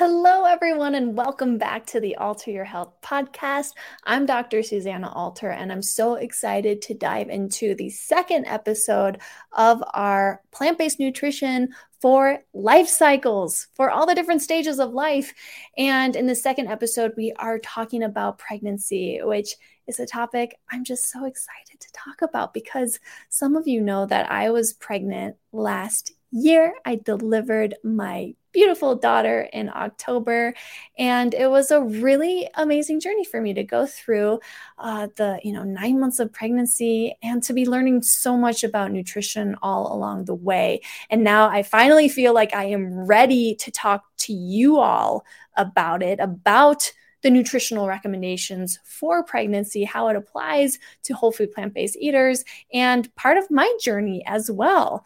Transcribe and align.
Hello, 0.00 0.46
everyone, 0.46 0.94
and 0.94 1.14
welcome 1.14 1.58
back 1.58 1.84
to 1.84 2.00
the 2.00 2.16
Alter 2.16 2.50
Your 2.50 2.64
Health 2.64 2.94
podcast. 3.02 3.72
I'm 4.04 4.24
Dr. 4.24 4.62
Susanna 4.62 5.12
Alter, 5.12 5.50
and 5.50 5.70
I'm 5.70 5.82
so 5.82 6.14
excited 6.14 6.80
to 6.80 6.94
dive 6.94 7.28
into 7.28 7.74
the 7.74 7.90
second 7.90 8.46
episode 8.46 9.20
of 9.52 9.84
our 9.92 10.40
plant 10.52 10.78
based 10.78 11.00
nutrition 11.00 11.74
for 12.00 12.38
life 12.54 12.88
cycles, 12.88 13.68
for 13.74 13.90
all 13.90 14.06
the 14.06 14.14
different 14.14 14.40
stages 14.40 14.78
of 14.80 14.94
life. 14.94 15.34
And 15.76 16.16
in 16.16 16.26
the 16.26 16.34
second 16.34 16.68
episode, 16.68 17.12
we 17.14 17.34
are 17.36 17.58
talking 17.58 18.02
about 18.02 18.38
pregnancy, 18.38 19.20
which 19.22 19.54
is 19.86 20.00
a 20.00 20.06
topic 20.06 20.56
I'm 20.72 20.82
just 20.82 21.10
so 21.10 21.26
excited 21.26 21.78
to 21.78 21.92
talk 21.92 22.22
about 22.22 22.54
because 22.54 22.98
some 23.28 23.54
of 23.54 23.68
you 23.68 23.82
know 23.82 24.06
that 24.06 24.30
I 24.30 24.48
was 24.48 24.72
pregnant 24.72 25.36
last 25.52 26.12
year. 26.30 26.72
I 26.86 26.94
delivered 26.94 27.74
my 27.84 28.34
beautiful 28.52 28.96
daughter 28.96 29.48
in 29.52 29.70
October. 29.74 30.54
And 30.98 31.34
it 31.34 31.50
was 31.50 31.70
a 31.70 31.80
really 31.80 32.48
amazing 32.54 33.00
journey 33.00 33.24
for 33.24 33.40
me 33.40 33.54
to 33.54 33.62
go 33.62 33.86
through 33.86 34.40
uh, 34.78 35.08
the, 35.16 35.40
you 35.42 35.52
know, 35.52 35.62
nine 35.62 36.00
months 36.00 36.18
of 36.18 36.32
pregnancy 36.32 37.16
and 37.22 37.42
to 37.44 37.52
be 37.52 37.66
learning 37.66 38.02
so 38.02 38.36
much 38.36 38.64
about 38.64 38.92
nutrition 38.92 39.56
all 39.62 39.92
along 39.92 40.24
the 40.24 40.34
way. 40.34 40.80
And 41.10 41.22
now 41.22 41.48
I 41.48 41.62
finally 41.62 42.08
feel 42.08 42.34
like 42.34 42.54
I 42.54 42.64
am 42.64 43.06
ready 43.06 43.54
to 43.56 43.70
talk 43.70 44.04
to 44.18 44.32
you 44.32 44.78
all 44.78 45.24
about 45.56 46.02
it, 46.02 46.20
about 46.20 46.92
the 47.22 47.30
nutritional 47.30 47.86
recommendations 47.86 48.78
for 48.84 49.22
pregnancy, 49.22 49.84
how 49.84 50.08
it 50.08 50.16
applies 50.16 50.78
to 51.04 51.14
whole 51.14 51.32
food 51.32 51.52
plant 51.52 51.74
based 51.74 51.96
eaters, 51.96 52.44
and 52.72 53.14
part 53.16 53.36
of 53.36 53.50
my 53.50 53.70
journey 53.80 54.22
as 54.26 54.50
well. 54.50 55.04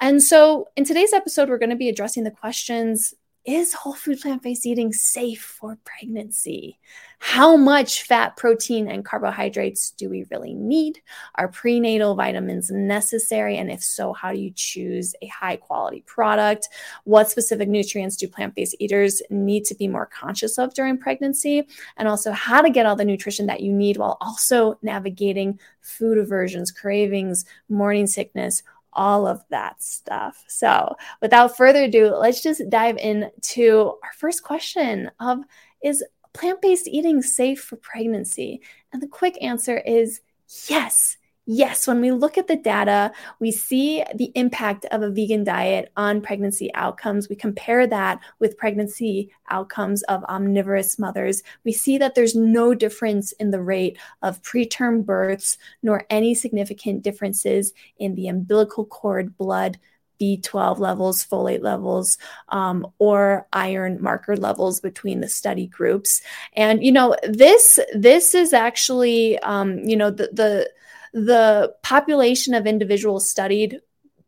And 0.00 0.22
so, 0.22 0.68
in 0.76 0.84
today's 0.84 1.12
episode, 1.12 1.48
we're 1.48 1.58
going 1.58 1.70
to 1.70 1.76
be 1.76 1.88
addressing 1.88 2.24
the 2.24 2.30
questions 2.30 3.14
is 3.44 3.72
whole 3.72 3.94
food 3.94 4.20
plant 4.20 4.42
based 4.42 4.66
eating 4.66 4.92
safe 4.92 5.42
for 5.42 5.78
pregnancy? 5.84 6.78
How 7.18 7.56
much 7.56 8.02
fat, 8.02 8.36
protein, 8.36 8.88
and 8.88 9.04
carbohydrates 9.04 9.92
do 9.92 10.08
we 10.08 10.26
really 10.30 10.54
need? 10.54 11.00
Are 11.36 11.48
prenatal 11.48 12.14
vitamins 12.14 12.70
necessary? 12.70 13.56
And 13.56 13.70
if 13.70 13.82
so, 13.82 14.12
how 14.12 14.32
do 14.32 14.38
you 14.38 14.52
choose 14.54 15.14
a 15.22 15.26
high 15.26 15.56
quality 15.56 16.02
product? 16.06 16.68
What 17.04 17.30
specific 17.30 17.68
nutrients 17.68 18.16
do 18.16 18.28
plant 18.28 18.54
based 18.54 18.76
eaters 18.78 19.22
need 19.30 19.64
to 19.66 19.74
be 19.74 19.88
more 19.88 20.06
conscious 20.06 20.58
of 20.58 20.74
during 20.74 20.98
pregnancy? 20.98 21.66
And 21.96 22.08
also, 22.08 22.32
how 22.32 22.60
to 22.60 22.70
get 22.70 22.86
all 22.86 22.96
the 22.96 23.04
nutrition 23.04 23.46
that 23.46 23.60
you 23.60 23.72
need 23.72 23.96
while 23.96 24.18
also 24.20 24.78
navigating 24.82 25.58
food 25.80 26.18
aversions, 26.18 26.70
cravings, 26.70 27.44
morning 27.68 28.06
sickness, 28.06 28.62
all 28.92 29.26
of 29.26 29.42
that 29.50 29.82
stuff. 29.82 30.44
So, 30.48 30.96
without 31.20 31.56
further 31.56 31.84
ado, 31.84 32.14
let's 32.14 32.42
just 32.42 32.68
dive 32.68 32.96
into 32.98 33.94
our 34.02 34.12
first 34.18 34.42
question 34.42 35.10
of 35.20 35.38
is 35.82 36.04
plant-based 36.32 36.88
eating 36.88 37.22
safe 37.22 37.62
for 37.62 37.76
pregnancy? 37.76 38.62
And 38.92 39.02
the 39.02 39.08
quick 39.08 39.36
answer 39.42 39.78
is 39.78 40.20
yes. 40.68 41.16
Yes, 41.44 41.88
when 41.88 42.00
we 42.00 42.12
look 42.12 42.38
at 42.38 42.46
the 42.46 42.56
data, 42.56 43.10
we 43.40 43.50
see 43.50 44.04
the 44.14 44.30
impact 44.36 44.84
of 44.86 45.02
a 45.02 45.10
vegan 45.10 45.42
diet 45.42 45.90
on 45.96 46.20
pregnancy 46.20 46.72
outcomes. 46.74 47.28
We 47.28 47.34
compare 47.34 47.84
that 47.88 48.20
with 48.38 48.56
pregnancy 48.56 49.32
outcomes 49.50 50.04
of 50.04 50.22
omnivorous 50.24 51.00
mothers. 51.00 51.42
We 51.64 51.72
see 51.72 51.98
that 51.98 52.14
there's 52.14 52.36
no 52.36 52.74
difference 52.74 53.32
in 53.32 53.50
the 53.50 53.60
rate 53.60 53.98
of 54.22 54.40
preterm 54.42 55.04
births, 55.04 55.58
nor 55.82 56.06
any 56.10 56.36
significant 56.36 57.02
differences 57.02 57.72
in 57.98 58.14
the 58.14 58.28
umbilical 58.28 58.84
cord 58.84 59.36
blood 59.36 59.80
B12 60.20 60.78
levels, 60.78 61.26
folate 61.26 61.64
levels, 61.64 62.18
um, 62.50 62.86
or 63.00 63.48
iron 63.52 64.00
marker 64.00 64.36
levels 64.36 64.78
between 64.78 65.20
the 65.20 65.28
study 65.28 65.66
groups. 65.66 66.22
And 66.52 66.84
you 66.84 66.92
know 66.92 67.16
this 67.24 67.80
this 67.92 68.32
is 68.32 68.52
actually 68.52 69.40
um, 69.40 69.78
you 69.78 69.96
know 69.96 70.10
the 70.12 70.28
the 70.32 70.70
the 71.12 71.74
population 71.82 72.54
of 72.54 72.66
individuals 72.66 73.28
studied 73.28 73.80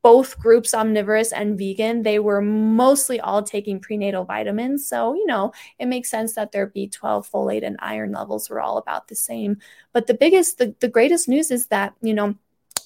both 0.02 0.38
groups 0.38 0.74
omnivorous 0.74 1.32
and 1.32 1.56
vegan 1.56 2.02
they 2.02 2.18
were 2.18 2.42
mostly 2.42 3.18
all 3.20 3.42
taking 3.42 3.80
prenatal 3.80 4.24
vitamins. 4.24 4.86
So 4.86 5.14
you 5.14 5.24
know 5.26 5.52
it 5.78 5.86
makes 5.86 6.10
sense 6.10 6.34
that 6.34 6.52
their 6.52 6.66
b12 6.66 7.30
folate 7.30 7.66
and 7.66 7.76
iron 7.78 8.12
levels 8.12 8.50
were 8.50 8.60
all 8.60 8.76
about 8.76 9.08
the 9.08 9.14
same. 9.14 9.56
But 9.94 10.06
the 10.06 10.14
biggest 10.14 10.58
the, 10.58 10.74
the 10.80 10.88
greatest 10.88 11.26
news 11.26 11.50
is 11.50 11.68
that 11.68 11.94
you 12.02 12.12
know 12.12 12.34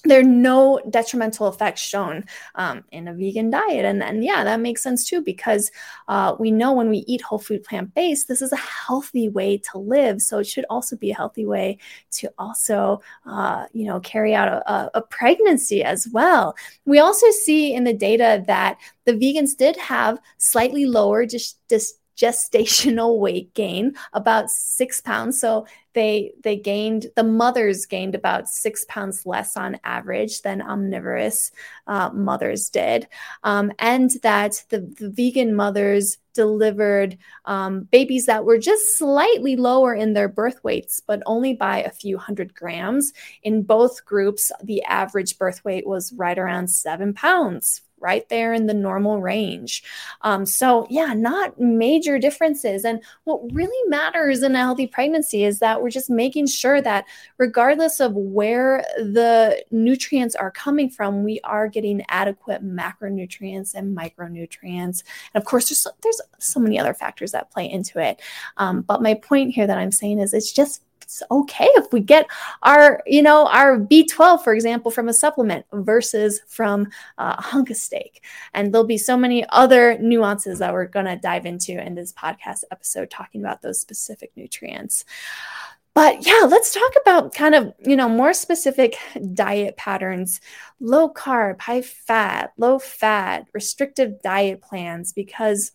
there 0.03 0.19
are 0.19 0.23
no 0.23 0.79
detrimental 0.89 1.47
effects 1.47 1.81
shown 1.81 2.25
um, 2.55 2.83
in 2.91 3.07
a 3.07 3.13
vegan 3.13 3.49
diet. 3.49 3.85
And 3.85 4.01
then, 4.01 4.23
yeah, 4.23 4.43
that 4.43 4.59
makes 4.59 4.81
sense 4.81 5.05
too, 5.05 5.21
because 5.21 5.71
uh, 6.07 6.35
we 6.39 6.51
know 6.51 6.73
when 6.73 6.89
we 6.89 6.99
eat 6.99 7.21
whole 7.21 7.39
food 7.39 7.63
plant 7.63 7.93
based, 7.93 8.27
this 8.27 8.41
is 8.41 8.51
a 8.51 8.57
healthy 8.57 9.29
way 9.29 9.57
to 9.71 9.77
live. 9.77 10.21
So 10.21 10.39
it 10.39 10.47
should 10.47 10.65
also 10.69 10.95
be 10.95 11.11
a 11.11 11.15
healthy 11.15 11.45
way 11.45 11.77
to 12.11 12.29
also, 12.37 13.01
uh, 13.25 13.65
you 13.73 13.85
know, 13.85 13.99
carry 13.99 14.33
out 14.33 14.47
a, 14.47 14.97
a, 14.97 15.01
pregnancy 15.01 15.83
as 15.83 16.07
well. 16.11 16.55
We 16.85 16.99
also 16.99 17.29
see 17.31 17.73
in 17.73 17.83
the 17.83 17.93
data 17.93 18.43
that 18.47 18.77
the 19.05 19.13
vegans 19.13 19.57
did 19.57 19.75
have 19.77 20.19
slightly 20.37 20.85
lower 20.85 21.25
just, 21.25 21.57
just 21.69 21.98
gestational 22.19 23.17
weight 23.19 23.53
gain 23.53 23.95
about 24.13 24.49
six 24.49 25.01
pounds. 25.01 25.39
So 25.39 25.65
they 25.93 26.33
they 26.43 26.55
gained 26.55 27.07
the 27.15 27.23
mothers 27.23 27.85
gained 27.85 28.13
about 28.13 28.47
six 28.47 28.85
pounds 28.87 29.25
less 29.25 29.57
on 29.57 29.79
average 29.83 30.41
than 30.43 30.61
omnivorous 30.61 31.51
uh, 31.87 32.09
mothers 32.13 32.69
did. 32.69 33.07
Um, 33.43 33.71
and 33.79 34.11
that 34.21 34.63
the, 34.69 34.81
the, 34.81 35.09
vegan 35.09 35.55
mothers 35.55 36.17
delivered 36.33 37.17
um, 37.45 37.81
babies 37.91 38.27
that 38.27 38.45
were 38.45 38.59
just 38.59 38.97
slightly 38.97 39.55
lower 39.55 39.93
in 39.93 40.13
their 40.13 40.29
birth 40.29 40.63
weights 40.63 41.01
but 41.05 41.23
only 41.25 41.53
by 41.53 41.81
a 41.81 41.91
few 41.91 42.17
hundred 42.17 42.53
grams. 42.53 43.11
In 43.41 43.63
both 43.63 44.05
groups 44.05 44.51
the 44.63 44.83
average 44.83 45.37
birth 45.37 45.65
weight 45.65 45.87
was 45.87 46.13
right 46.13 46.37
around 46.37 46.69
seven 46.69 47.13
pounds 47.13 47.81
right 48.01 48.27
there 48.29 48.53
in 48.53 48.67
the 48.67 48.73
normal 48.73 49.21
range. 49.21 49.83
Um, 50.21 50.45
so, 50.45 50.87
yeah, 50.89 51.13
not 51.13 51.59
major 51.59 52.19
differences. 52.19 52.85
And 52.85 53.01
what 53.23 53.41
really 53.53 53.89
matters 53.89 54.43
in 54.43 54.55
a 54.55 54.59
healthy 54.59 54.87
pregnancy 54.87 55.43
is 55.43 55.59
that 55.59 55.81
we're 55.81 55.89
just 55.89 56.09
making 56.09 56.47
sure 56.47 56.81
that 56.81 57.05
regardless 57.37 57.99
of 57.99 58.13
where 58.13 58.83
the 58.97 59.63
nutrients 59.71 60.35
are 60.35 60.51
coming 60.51 60.89
from, 60.89 61.23
we 61.23 61.39
are 61.43 61.67
getting 61.67 62.03
adequate 62.09 62.63
macronutrients 62.63 63.73
and 63.73 63.97
micronutrients. 63.97 65.03
And 65.33 65.41
of 65.41 65.45
course, 65.45 65.69
there's, 65.69 65.87
there's 66.01 66.21
so 66.39 66.59
many 66.59 66.79
other 66.79 66.93
factors 66.93 67.31
that 67.31 67.51
play 67.51 67.69
into 67.69 67.99
it. 67.99 68.21
Um, 68.57 68.81
but 68.81 69.01
my 69.01 69.13
point 69.13 69.53
here 69.53 69.67
that 69.67 69.77
I'm 69.77 69.91
saying 69.91 70.19
is 70.19 70.33
it's 70.33 70.51
just 70.51 70.83
it's 71.09 71.23
okay 71.31 71.67
if 71.75 71.91
we 71.91 72.01
get 72.01 72.27
our, 72.61 73.01
you 73.07 73.23
know, 73.23 73.47
our 73.47 73.79
B12, 73.79 74.43
for 74.43 74.53
example, 74.53 74.91
from 74.91 75.09
a 75.09 75.13
supplement 75.13 75.65
versus 75.73 76.41
from 76.47 76.87
a 77.17 77.41
hunk 77.41 77.71
of 77.71 77.77
steak. 77.77 78.23
And 78.53 78.71
there'll 78.71 78.85
be 78.85 78.99
so 78.99 79.17
many 79.17 79.43
other 79.49 79.97
nuances 79.97 80.59
that 80.59 80.71
we're 80.71 80.85
going 80.85 81.07
to 81.07 81.15
dive 81.15 81.47
into 81.47 81.83
in 81.83 81.95
this 81.95 82.13
podcast 82.13 82.63
episode, 82.71 83.09
talking 83.09 83.41
about 83.41 83.63
those 83.63 83.81
specific 83.81 84.31
nutrients. 84.35 85.03
But 85.95 86.27
yeah, 86.27 86.45
let's 86.47 86.75
talk 86.75 86.91
about 87.01 87.33
kind 87.33 87.55
of, 87.55 87.73
you 87.79 87.95
know, 87.95 88.07
more 88.07 88.33
specific 88.33 88.95
diet 89.33 89.77
patterns, 89.77 90.39
low 90.79 91.11
carb, 91.11 91.59
high 91.59 91.81
fat, 91.81 92.53
low 92.55 92.77
fat, 92.77 93.47
restrictive 93.51 94.21
diet 94.21 94.61
plans, 94.61 95.11
because 95.11 95.71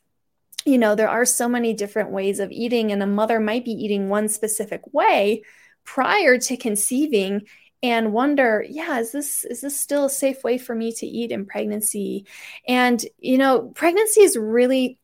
you 0.64 0.78
know, 0.78 0.94
there 0.94 1.08
are 1.08 1.24
so 1.24 1.48
many 1.48 1.74
different 1.74 2.10
ways 2.10 2.40
of 2.40 2.50
eating, 2.50 2.92
and 2.92 3.02
a 3.02 3.06
mother 3.06 3.40
might 3.40 3.64
be 3.64 3.72
eating 3.72 4.08
one 4.08 4.28
specific 4.28 4.82
way 4.92 5.42
prior 5.84 6.38
to 6.38 6.56
conceiving 6.56 7.42
and 7.82 8.14
wonder 8.14 8.64
yeah 8.66 8.98
is 8.98 9.12
this 9.12 9.44
is 9.44 9.60
this 9.60 9.78
still 9.78 10.06
a 10.06 10.10
safe 10.10 10.42
way 10.42 10.56
for 10.56 10.74
me 10.74 10.90
to 10.92 11.06
eat 11.06 11.30
in 11.30 11.44
pregnancy? 11.44 12.24
And 12.66 13.04
you 13.18 13.36
know 13.36 13.72
pregnancy 13.74 14.22
is 14.22 14.36
really 14.36 14.98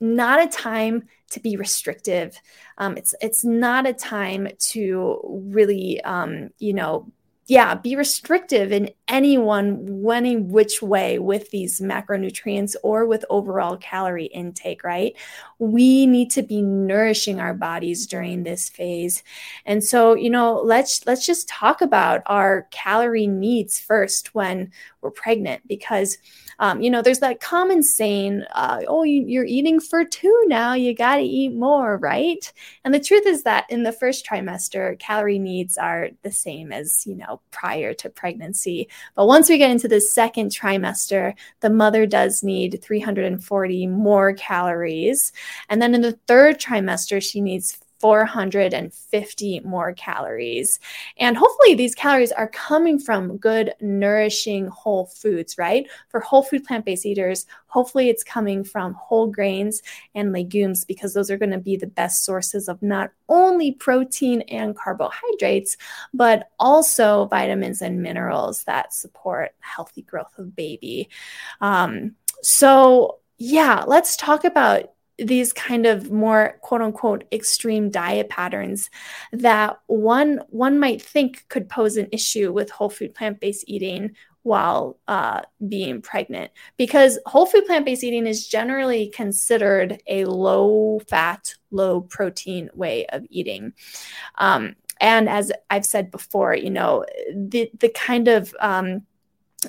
not 0.00 0.42
a 0.42 0.48
time 0.48 1.04
to 1.30 1.40
be 1.40 1.56
restrictive. 1.56 2.38
Um, 2.78 2.96
it's 2.96 3.14
it's 3.20 3.44
not 3.44 3.86
a 3.86 3.92
time 3.92 4.48
to 4.70 5.20
really 5.52 6.00
um, 6.02 6.50
you 6.58 6.72
know 6.72 7.12
yeah, 7.46 7.74
be 7.74 7.96
restrictive 7.96 8.70
in 8.70 8.90
any 9.08 9.36
one, 9.36 10.04
any 10.10 10.36
which 10.36 10.80
way 10.80 11.18
with 11.18 11.50
these 11.50 11.80
macronutrients 11.80 12.76
or 12.84 13.04
with 13.04 13.24
overall 13.30 13.76
calorie 13.76 14.26
intake, 14.26 14.84
right? 14.84 15.16
We 15.58 16.06
need 16.06 16.30
to 16.32 16.42
be 16.42 16.62
nourishing 16.62 17.40
our 17.40 17.52
bodies 17.52 18.06
during 18.06 18.44
this 18.44 18.68
phase. 18.68 19.24
And 19.66 19.82
so, 19.82 20.14
you 20.14 20.30
know, 20.30 20.60
let's 20.64 21.04
let's 21.04 21.26
just 21.26 21.48
talk 21.48 21.80
about 21.80 22.22
our 22.26 22.68
calorie 22.70 23.26
needs 23.26 23.80
first 23.80 24.34
when 24.34 24.70
we're 25.02 25.10
pregnant 25.10 25.66
because 25.68 26.16
um, 26.62 26.80
you 26.80 26.90
know, 26.90 27.02
there's 27.02 27.18
that 27.18 27.40
common 27.40 27.82
saying, 27.82 28.44
uh, 28.52 28.82
oh, 28.86 29.02
you, 29.02 29.40
are 29.40 29.44
eating 29.44 29.80
for 29.80 30.04
two 30.04 30.44
now, 30.46 30.74
you 30.74 30.94
got 30.94 31.16
to 31.16 31.22
eat 31.22 31.52
more, 31.52 31.96
right? 31.96 32.52
And 32.84 32.94
the 32.94 33.00
truth 33.00 33.26
is 33.26 33.42
that 33.42 33.66
in 33.68 33.82
the 33.82 33.90
first 33.90 34.24
trimester, 34.24 34.96
calorie 35.00 35.40
needs 35.40 35.76
are 35.76 36.10
the 36.22 36.30
same 36.30 36.72
as, 36.72 37.04
you 37.04 37.16
know, 37.16 37.40
prior 37.50 37.94
to 37.94 38.08
pregnancy. 38.08 38.88
But 39.16 39.26
once 39.26 39.48
we 39.48 39.58
get 39.58 39.72
into 39.72 39.88
the 39.88 40.00
second 40.00 40.50
trimester, 40.50 41.34
the 41.60 41.70
mother 41.70 42.06
does 42.06 42.44
need 42.44 42.80
340 42.80 43.86
more 43.88 44.32
calories. 44.34 45.32
And 45.68 45.82
then 45.82 45.96
in 45.96 46.02
the 46.02 46.18
third 46.28 46.60
trimester, 46.60 47.20
she 47.20 47.40
needs 47.40 47.81
450 48.02 49.60
more 49.60 49.92
calories. 49.94 50.80
And 51.16 51.36
hopefully, 51.36 51.74
these 51.74 51.94
calories 51.94 52.32
are 52.32 52.48
coming 52.48 52.98
from 52.98 53.36
good, 53.36 53.74
nourishing 53.80 54.66
whole 54.66 55.06
foods, 55.06 55.56
right? 55.56 55.88
For 56.08 56.18
whole 56.18 56.42
food 56.42 56.64
plant 56.64 56.84
based 56.84 57.06
eaters, 57.06 57.46
hopefully 57.66 58.08
it's 58.08 58.24
coming 58.24 58.64
from 58.64 58.94
whole 58.94 59.28
grains 59.28 59.82
and 60.16 60.32
legumes 60.32 60.84
because 60.84 61.14
those 61.14 61.30
are 61.30 61.38
going 61.38 61.52
to 61.52 61.58
be 61.58 61.76
the 61.76 61.86
best 61.86 62.24
sources 62.24 62.68
of 62.68 62.82
not 62.82 63.12
only 63.28 63.70
protein 63.70 64.42
and 64.42 64.76
carbohydrates, 64.76 65.76
but 66.12 66.50
also 66.58 67.26
vitamins 67.26 67.80
and 67.82 68.02
minerals 68.02 68.64
that 68.64 68.92
support 68.92 69.54
healthy 69.60 70.02
growth 70.02 70.36
of 70.38 70.56
baby. 70.56 71.08
Um, 71.60 72.16
so, 72.42 73.20
yeah, 73.38 73.84
let's 73.86 74.16
talk 74.16 74.44
about 74.44 74.92
these 75.18 75.52
kind 75.52 75.86
of 75.86 76.10
more 76.10 76.58
quote 76.62 76.80
unquote 76.80 77.24
extreme 77.32 77.90
diet 77.90 78.28
patterns 78.28 78.90
that 79.32 79.78
one 79.86 80.40
one 80.48 80.78
might 80.78 81.02
think 81.02 81.46
could 81.48 81.68
pose 81.68 81.96
an 81.96 82.08
issue 82.12 82.52
with 82.52 82.70
whole 82.70 82.90
food 82.90 83.14
plant-based 83.14 83.64
eating 83.66 84.14
while 84.44 84.98
uh, 85.06 85.40
being 85.68 86.02
pregnant. 86.02 86.50
Because 86.76 87.18
whole 87.26 87.46
food 87.46 87.64
plant-based 87.64 88.02
eating 88.02 88.26
is 88.26 88.48
generally 88.48 89.08
considered 89.10 90.02
a 90.08 90.24
low 90.24 91.00
fat 91.08 91.54
low 91.70 92.00
protein 92.00 92.68
way 92.74 93.06
of 93.06 93.24
eating. 93.30 93.72
Um, 94.36 94.76
and 95.00 95.28
as 95.28 95.50
i've 95.68 95.84
said 95.84 96.10
before 96.10 96.54
you 96.54 96.70
know 96.70 97.04
the 97.34 97.70
the 97.80 97.88
kind 97.88 98.28
of 98.28 98.54
um, 98.60 99.02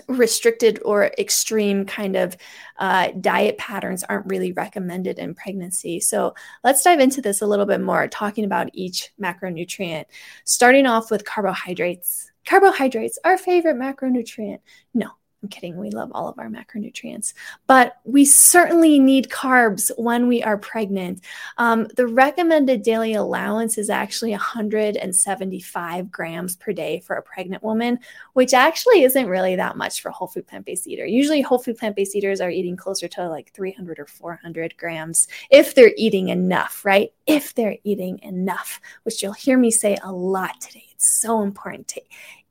restricted 0.07 0.79
or 0.83 1.11
extreme 1.17 1.85
kind 1.85 2.15
of 2.15 2.37
uh, 2.79 3.09
diet 3.19 3.57
patterns 3.57 4.03
aren't 4.03 4.25
really 4.27 4.51
recommended 4.51 5.19
in 5.19 5.35
pregnancy. 5.35 5.99
So 5.99 6.33
let's 6.63 6.83
dive 6.83 6.99
into 6.99 7.21
this 7.21 7.41
a 7.41 7.47
little 7.47 7.65
bit 7.65 7.81
more, 7.81 8.07
talking 8.07 8.45
about 8.45 8.69
each 8.73 9.11
macronutrient, 9.21 10.05
starting 10.45 10.85
off 10.85 11.11
with 11.11 11.25
carbohydrates. 11.25 12.31
Carbohydrates, 12.45 13.17
our 13.23 13.37
favorite 13.37 13.77
macronutrient. 13.77 14.59
No, 14.93 15.11
I'm 15.43 15.49
kidding. 15.49 15.77
We 15.77 15.89
love 15.89 16.09
all 16.13 16.29
of 16.29 16.39
our 16.39 16.47
macronutrients, 16.47 17.33
but 17.67 17.97
we 18.05 18.23
certainly 18.23 18.97
need 18.97 19.27
carbs 19.27 19.91
when 19.97 20.29
we 20.29 20.41
are 20.41 20.57
pregnant. 20.57 21.21
Um, 21.57 21.87
the 21.97 22.07
recommended 22.07 22.81
daily 22.81 23.15
allowance 23.15 23.77
is 23.77 23.89
actually 23.89 24.31
175 24.31 26.09
grams 26.09 26.55
per 26.55 26.71
day 26.71 27.01
for 27.01 27.17
a 27.17 27.21
pregnant 27.21 27.61
woman, 27.61 27.99
which 28.31 28.53
actually 28.53 29.03
isn't 29.03 29.27
really 29.27 29.57
that 29.57 29.75
much 29.75 30.01
for 30.01 30.09
a 30.09 30.13
whole 30.13 30.29
food 30.29 30.47
plant 30.47 30.65
based 30.65 30.87
eater. 30.87 31.05
Usually, 31.05 31.41
whole 31.41 31.59
food 31.59 31.77
plant 31.77 31.97
based 31.97 32.15
eaters 32.15 32.39
are 32.39 32.49
eating 32.49 32.77
closer 32.77 33.09
to 33.09 33.27
like 33.27 33.51
300 33.51 33.99
or 33.99 34.05
400 34.05 34.77
grams 34.77 35.27
if 35.51 35.75
they're 35.75 35.93
eating 35.97 36.29
enough, 36.29 36.85
right? 36.85 37.11
If 37.27 37.53
they're 37.53 37.77
eating 37.83 38.19
enough, 38.19 38.79
which 39.03 39.21
you'll 39.21 39.33
hear 39.33 39.57
me 39.57 39.71
say 39.71 39.97
a 40.01 40.11
lot 40.11 40.61
today. 40.61 40.85
It's 40.93 41.19
so 41.19 41.41
important 41.41 41.89
to 41.89 42.01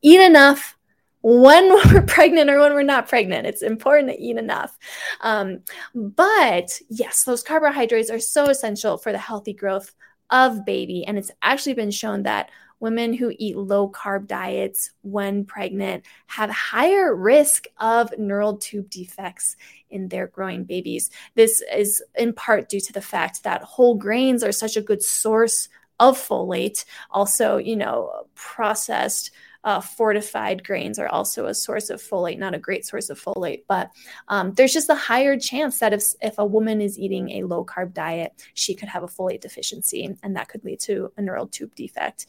eat 0.02 0.20
enough 0.20 0.76
when 1.22 1.68
we're 1.92 2.02
pregnant 2.02 2.50
or 2.50 2.60
when 2.60 2.74
we're 2.74 2.82
not 2.82 3.08
pregnant. 3.08 3.46
It's 3.46 3.62
important 3.62 4.10
to 4.10 4.20
eat 4.20 4.36
enough. 4.36 4.78
Um, 5.20 5.60
but 5.94 6.80
yes, 6.88 7.24
those 7.24 7.42
carbohydrates 7.42 8.10
are 8.10 8.20
so 8.20 8.46
essential 8.46 8.98
for 8.98 9.12
the 9.12 9.18
healthy 9.18 9.52
growth 9.52 9.94
of 10.30 10.64
baby. 10.64 11.04
And 11.04 11.18
it's 11.18 11.30
actually 11.42 11.74
been 11.74 11.90
shown 11.90 12.24
that 12.24 12.50
women 12.80 13.14
who 13.14 13.32
eat 13.38 13.56
low 13.56 13.88
carb 13.88 14.26
diets 14.26 14.90
when 15.02 15.44
pregnant 15.44 16.04
have 16.26 16.50
higher 16.50 17.14
risk 17.14 17.66
of 17.78 18.12
neural 18.18 18.56
tube 18.56 18.90
defects 18.90 19.56
in 19.90 20.08
their 20.08 20.26
growing 20.26 20.64
babies. 20.64 21.08
This 21.36 21.62
is 21.72 22.02
in 22.16 22.32
part 22.32 22.68
due 22.68 22.80
to 22.80 22.92
the 22.92 23.00
fact 23.00 23.44
that 23.44 23.62
whole 23.62 23.94
grains 23.94 24.42
are 24.42 24.50
such 24.50 24.76
a 24.76 24.82
good 24.82 25.00
source 25.00 25.68
of 26.00 26.18
folate. 26.18 26.84
Also, 27.12 27.56
you 27.58 27.76
know, 27.76 28.26
processed 28.34 29.30
uh, 29.64 29.80
fortified 29.80 30.64
grains 30.64 30.98
are 30.98 31.08
also 31.08 31.46
a 31.46 31.54
source 31.54 31.90
of 31.90 32.02
folate, 32.02 32.38
not 32.38 32.54
a 32.54 32.58
great 32.58 32.84
source 32.84 33.10
of 33.10 33.20
folate, 33.20 33.62
but 33.68 33.90
um, 34.28 34.52
there's 34.54 34.72
just 34.72 34.90
a 34.90 34.94
higher 34.94 35.38
chance 35.38 35.78
that 35.78 35.92
if, 35.92 36.02
if 36.20 36.38
a 36.38 36.44
woman 36.44 36.80
is 36.80 36.98
eating 36.98 37.30
a 37.30 37.44
low 37.44 37.64
carb 37.64 37.94
diet, 37.94 38.32
she 38.54 38.74
could 38.74 38.88
have 38.88 39.02
a 39.02 39.08
folate 39.08 39.40
deficiency, 39.40 40.16
and 40.22 40.36
that 40.36 40.48
could 40.48 40.64
lead 40.64 40.80
to 40.80 41.12
a 41.16 41.22
neural 41.22 41.46
tube 41.46 41.74
defect. 41.74 42.26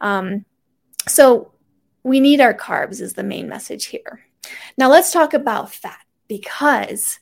Um, 0.00 0.44
so 1.08 1.52
we 2.02 2.20
need 2.20 2.40
our 2.40 2.54
carbs, 2.54 3.00
is 3.00 3.14
the 3.14 3.22
main 3.22 3.48
message 3.48 3.86
here. 3.86 4.20
Now 4.76 4.90
let's 4.90 5.12
talk 5.12 5.32
about 5.32 5.72
fat 5.72 6.04
because 6.28 7.18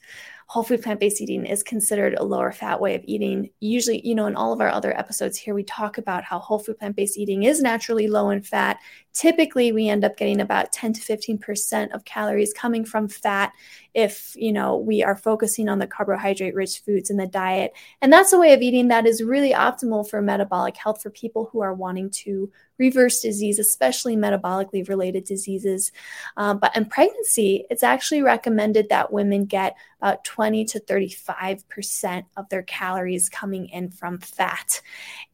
whole 0.53 0.63
food 0.63 0.83
plant 0.83 1.01
based 1.01 1.23
eating 1.23 1.47
is 1.47 1.63
considered 1.63 2.13
a 2.13 2.23
lower 2.23 2.53
fat 2.53 2.79
way 2.79 2.95
of 2.95 3.03
eating. 3.07 3.49
Usually, 3.61 4.07
you 4.07 4.15
know, 4.15 4.27
in 4.27 4.37
all 4.37 4.53
of 4.53 4.61
our 4.61 4.69
other 4.69 4.95
episodes 4.99 5.39
here, 5.39 5.55
we 5.55 5.63
talk 5.63 5.97
about 5.97 6.25
how 6.25 6.39
whole 6.39 6.59
food 6.59 6.79
plant 6.79 6.95
based 6.95 7.17
eating 7.17 7.45
is 7.45 7.63
naturally 7.63 8.07
low 8.07 8.29
in 8.29 8.43
fat. 8.43 8.79
Typically, 9.13 9.73
we 9.73 9.89
end 9.89 10.05
up 10.05 10.17
getting 10.17 10.41
about 10.41 10.73
10 10.73 10.95
to 10.95 11.01
15% 11.01 11.95
of 11.95 12.05
calories 12.05 12.53
coming 12.53 12.85
from 12.85 13.09
fat 13.09 13.53
if, 13.95 14.35
you 14.37 14.53
know, 14.53 14.77
we 14.77 15.03
are 15.03 15.17
focusing 15.17 15.69
on 15.69 15.79
the 15.79 15.87
carbohydrate 15.87 16.55
rich 16.55 16.81
foods 16.81 17.11
in 17.11 17.19
the 17.19 17.27
diet. 17.27 17.73
And 18.01 18.11
that's 18.11 18.33
a 18.33 18.39
way 18.39 18.55
of 18.55 18.63
eating 18.63 18.89
that 18.89 19.07
is 19.07 19.23
really 19.23 19.53
optimal 19.53 20.09
for 20.09 20.23
metabolic 20.23 20.77
health 20.77 21.03
for 21.03 21.11
people 21.11 21.51
who 21.53 21.61
are 21.61 21.75
wanting 21.75 22.09
to 22.11 22.51
reverse 22.79 23.21
disease, 23.21 23.59
especially 23.59 24.17
metabolically 24.17 24.89
related 24.89 25.25
diseases. 25.25 25.93
Um, 26.37 26.59
but 26.59 26.75
in 26.77 26.87
pregnancy, 26.87 27.67
it's 27.71 27.83
actually 27.83 28.23
recommended 28.23 28.89
that 28.89 29.13
women 29.13 29.45
get 29.45 29.77
about 30.01 30.25
20 30.25 30.65
to 30.65 30.81
35% 30.81 32.25
of 32.37 32.49
their 32.49 32.63
calories 32.63 33.29
coming 33.29 33.69
in 33.69 33.91
from 33.91 34.19
fat. 34.19 34.81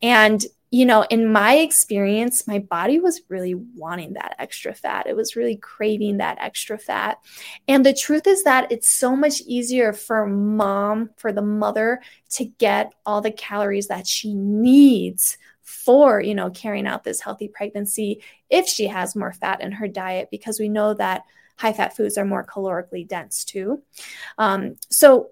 And 0.03 0.45
you 0.71 0.85
know, 0.85 1.07
in 1.09 1.33
my 1.33 1.55
experience, 1.57 2.47
my 2.47 2.59
body 2.59 3.01
was 3.01 3.23
really 3.29 3.55
wanting 3.55 4.15
that 4.15 4.37
extra 4.39 4.75
fat. 4.75 5.07
It 5.07 5.17
was 5.17 5.35
really 5.35 5.57
craving 5.57 6.19
that 6.19 6.37
extra 6.41 6.79
fat. 6.79 7.19
And 7.67 7.87
the 7.87 7.95
truth 7.95 8.27
is 8.27 8.45
that 8.45 8.71
it's 8.71 8.89
so 8.89 9.17
much 9.17 9.41
easier 9.43 9.93
for 9.93 10.27
mom, 10.27 11.11
for 11.17 11.33
the 11.33 11.43
mother 11.43 12.01
to 12.33 12.45
get 12.45 12.93
all 13.07 13.21
the 13.21 13.31
calories 13.31 13.89
that 13.89 14.07
she 14.07 14.35
needs 14.35 15.39
for 15.69 16.19
you 16.19 16.35
know 16.35 16.49
carrying 16.49 16.87
out 16.87 17.05
this 17.05 17.21
healthy 17.21 17.47
pregnancy 17.47 18.23
if 18.49 18.67
she 18.67 18.87
has 18.87 19.15
more 19.15 19.35
fat 19.35 19.61
in 19.61 19.71
her 19.71 19.87
diet 19.87 20.29
because 20.31 20.59
we 20.59 20.67
know 20.67 20.95
that 20.95 21.25
high 21.59 21.75
fat 21.75 21.95
foods 21.95 22.17
are 22.17 22.25
more 22.25 22.43
calorically 22.43 23.07
dense 23.07 23.45
too 23.45 23.83
um, 24.39 24.77
so 24.89 25.29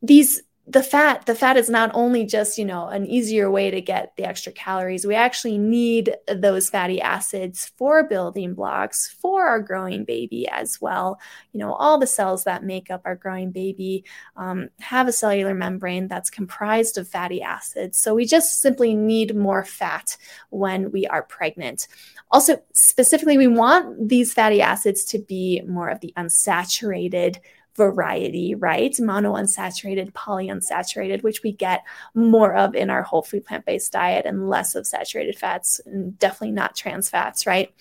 these 0.00 0.42
the 0.70 0.84
fat 0.84 1.26
the 1.26 1.34
fat 1.34 1.56
is 1.56 1.68
not 1.68 1.90
only 1.94 2.24
just 2.24 2.56
you 2.56 2.64
know 2.64 2.86
an 2.86 3.04
easier 3.04 3.50
way 3.50 3.70
to 3.70 3.80
get 3.80 4.14
the 4.16 4.24
extra 4.24 4.52
calories. 4.52 5.04
We 5.04 5.16
actually 5.16 5.58
need 5.58 6.14
those 6.32 6.70
fatty 6.70 7.00
acids 7.00 7.72
for 7.76 8.04
building 8.04 8.54
blocks 8.54 9.08
for 9.20 9.46
our 9.46 9.60
growing 9.60 10.04
baby 10.04 10.46
as 10.48 10.80
well. 10.80 11.18
You 11.52 11.58
know 11.58 11.72
all 11.72 11.98
the 11.98 12.06
cells 12.06 12.44
that 12.44 12.62
make 12.62 12.88
up 12.88 13.02
our 13.04 13.16
growing 13.16 13.50
baby 13.50 14.04
um, 14.36 14.68
have 14.78 15.08
a 15.08 15.12
cellular 15.12 15.54
membrane 15.54 16.06
that's 16.06 16.30
comprised 16.30 16.98
of 16.98 17.08
fatty 17.08 17.42
acids. 17.42 17.98
So 17.98 18.14
we 18.14 18.24
just 18.24 18.60
simply 18.60 18.94
need 18.94 19.34
more 19.34 19.64
fat 19.64 20.16
when 20.50 20.92
we 20.92 21.04
are 21.08 21.24
pregnant. 21.24 21.88
Also 22.30 22.62
specifically 22.72 23.36
we 23.36 23.48
want 23.48 24.08
these 24.08 24.32
fatty 24.32 24.62
acids 24.62 25.04
to 25.06 25.18
be 25.18 25.62
more 25.66 25.88
of 25.88 25.98
the 25.98 26.12
unsaturated 26.16 27.38
variety, 27.76 28.54
right? 28.54 28.92
Monounsaturated, 28.92 30.12
polyunsaturated, 30.12 31.22
which 31.22 31.42
we 31.42 31.52
get 31.52 31.84
more 32.14 32.54
of 32.54 32.74
in 32.74 32.90
our 32.90 33.02
whole 33.02 33.22
food 33.22 33.44
plant 33.44 33.64
based 33.64 33.92
diet 33.92 34.26
and 34.26 34.48
less 34.48 34.74
of 34.74 34.86
saturated 34.86 35.38
fats, 35.38 35.80
and 35.86 36.18
definitely 36.18 36.52
not 36.52 36.76
trans 36.76 37.08
fats, 37.08 37.46
right? 37.46 37.72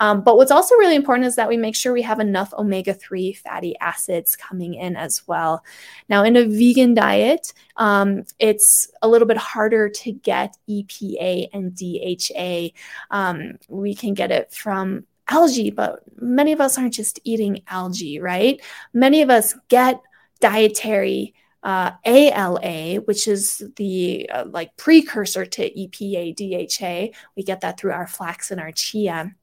Um, 0.00 0.22
but 0.22 0.36
what's 0.36 0.50
also 0.50 0.74
really 0.76 0.96
important 0.96 1.26
is 1.26 1.36
that 1.36 1.48
we 1.48 1.56
make 1.56 1.76
sure 1.76 1.92
we 1.92 2.02
have 2.02 2.20
enough 2.20 2.52
omega 2.54 2.94
3 2.94 3.32
fatty 3.32 3.74
acids 3.80 4.36
coming 4.36 4.74
in 4.74 4.96
as 4.96 5.26
well. 5.26 5.64
Now, 6.08 6.24
in 6.24 6.36
a 6.36 6.44
vegan 6.44 6.94
diet, 6.94 7.52
um, 7.76 8.24
it's 8.38 8.90
a 9.02 9.08
little 9.08 9.28
bit 9.28 9.36
harder 9.36 9.88
to 9.88 10.12
get 10.12 10.56
EPA 10.68 11.48
and 11.52 11.74
DHA. 11.74 12.74
Um, 13.10 13.58
we 13.68 13.94
can 13.94 14.14
get 14.14 14.30
it 14.30 14.52
from 14.52 15.06
algae, 15.28 15.70
but 15.70 16.00
many 16.20 16.52
of 16.52 16.60
us 16.60 16.78
aren't 16.78 16.94
just 16.94 17.20
eating 17.24 17.62
algae, 17.68 18.20
right? 18.20 18.60
Many 18.92 19.22
of 19.22 19.30
us 19.30 19.54
get 19.68 20.00
dietary 20.40 21.34
uh, 21.62 21.92
ALA, 22.04 23.00
which 23.02 23.26
is 23.26 23.62
the 23.76 24.28
uh, 24.32 24.44
like 24.48 24.76
precursor 24.76 25.44
to 25.44 25.70
EPA 25.70 26.34
DHA. 26.34 27.16
We 27.36 27.42
get 27.42 27.60
that 27.62 27.78
through 27.78 27.92
our 27.92 28.06
flax 28.06 28.50
and 28.50 28.60
our 28.60 28.72
chia. 28.72 29.34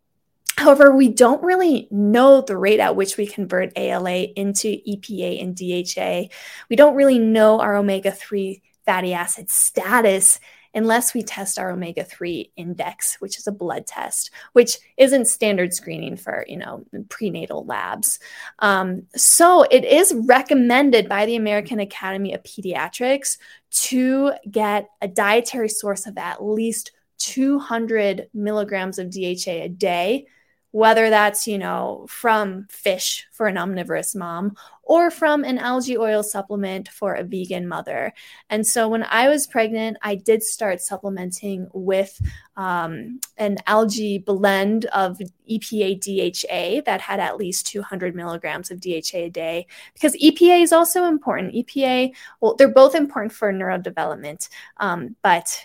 However, 0.58 0.96
we 0.96 1.10
don't 1.10 1.44
really 1.44 1.88
know 1.92 2.42
the 2.42 2.58
rate 2.58 2.80
at 2.80 2.96
which 2.96 3.18
we 3.18 3.28
convert 3.28 3.78
ALA 3.78 4.24
into 4.36 4.78
EPA 4.88 5.44
and 5.44 5.56
DHA. 5.56 6.34
We 6.70 6.78
don't 6.78 6.96
really 6.96 7.20
know 7.20 7.60
our 7.60 7.76
omega 7.76 8.12
3 8.12 8.62
fatty 8.86 9.14
acid 9.14 9.50
status 9.50 10.40
unless 10.76 11.14
we 11.14 11.24
test 11.24 11.58
our 11.58 11.72
omega 11.72 12.04
3 12.04 12.52
index, 12.58 13.16
which 13.22 13.40
is 13.40 13.48
a 13.48 13.52
blood 13.52 13.88
test, 13.88 14.30
which 14.54 14.78
isn't 14.98 15.26
standard 15.26 15.74
screening 15.74 16.18
for, 16.18 16.46
you 16.48 16.58
know, 16.58 16.84
prenatal 17.10 17.66
labs. 17.66 18.20
Um, 18.60 19.04
so 19.16 19.64
it 19.64 19.86
is 19.86 20.14
recommended 20.14 21.08
by 21.08 21.26
the 21.26 21.38
American 21.38 21.80
Academy 21.80 22.34
of 22.34 22.44
Pediatrics 22.44 23.38
to 23.72 24.34
get 24.52 24.90
a 25.02 25.08
dietary 25.08 25.70
source 25.70 26.06
of 26.06 26.18
at 26.18 26.44
least 26.44 26.92
200 27.20 28.30
milligrams 28.34 29.00
of 29.00 29.10
DHA 29.10 29.52
a 29.52 29.70
day 29.70 30.28
whether 30.76 31.10
that's, 31.10 31.48
you 31.48 31.58
know, 31.58 32.06
from 32.10 32.68
fish 32.70 33.26
for 33.32 33.48
an 33.48 33.58
omnivorous 33.58 34.14
mom 34.14 34.54
or 34.84 35.10
from 35.10 35.46
an 35.46 35.58
algae 35.58 35.98
oil 35.98 36.22
supplement 36.22 36.90
for 36.90 37.14
a 37.14 37.24
vegan 37.24 37.66
mother. 37.66 38.12
And 38.50 38.68
so 38.68 38.90
when 38.90 39.04
I 39.04 39.30
was 39.30 39.48
pregnant, 39.48 39.96
I 40.02 40.16
did 40.16 40.44
start 40.44 40.82
supplementing 40.82 41.70
with 41.72 42.22
um, 42.58 43.22
an 43.38 43.56
algae 43.68 44.18
blend 44.18 44.84
of 44.88 45.22
EPA 45.50 46.02
DHA 46.02 46.82
that 46.86 47.00
had 47.00 47.22
at 47.22 47.38
least 47.38 47.68
200 47.68 48.14
milligrams 48.14 48.70
of 48.70 48.82
DHA 48.82 49.18
a 49.18 49.30
day 49.30 49.68
because 49.94 50.14
EPA 50.18 50.62
is 50.62 50.74
also 50.74 51.06
important. 51.06 51.56
EPA, 51.56 52.14
well, 52.42 52.54
they're 52.54 52.68
both 52.68 52.96
important 52.96 53.32
for 53.32 53.54
neurodevelopment, 53.54 54.50
um, 54.82 55.16
but 55.24 55.58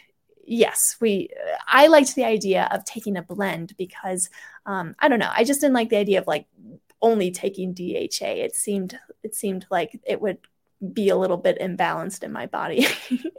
yes, 0.50 0.96
we. 1.00 1.30
I 1.66 1.86
liked 1.86 2.14
the 2.14 2.24
idea 2.24 2.68
of 2.70 2.84
taking 2.84 3.16
a 3.16 3.22
blend 3.22 3.74
because 3.78 4.28
um, 4.66 4.94
I 4.98 5.08
don't 5.08 5.20
know. 5.20 5.30
I 5.32 5.44
just 5.44 5.60
didn't 5.60 5.74
like 5.74 5.88
the 5.88 5.96
idea 5.96 6.18
of 6.18 6.26
like 6.26 6.46
only 7.00 7.30
taking 7.30 7.72
DHA. 7.72 8.26
It 8.26 8.54
seemed 8.54 8.98
it 9.22 9.34
seemed 9.34 9.66
like 9.70 9.98
it 10.06 10.20
would 10.20 10.38
be 10.92 11.08
a 11.08 11.16
little 11.16 11.36
bit 11.36 11.58
imbalanced 11.60 12.22
in 12.22 12.32
my 12.32 12.46
body. 12.46 12.86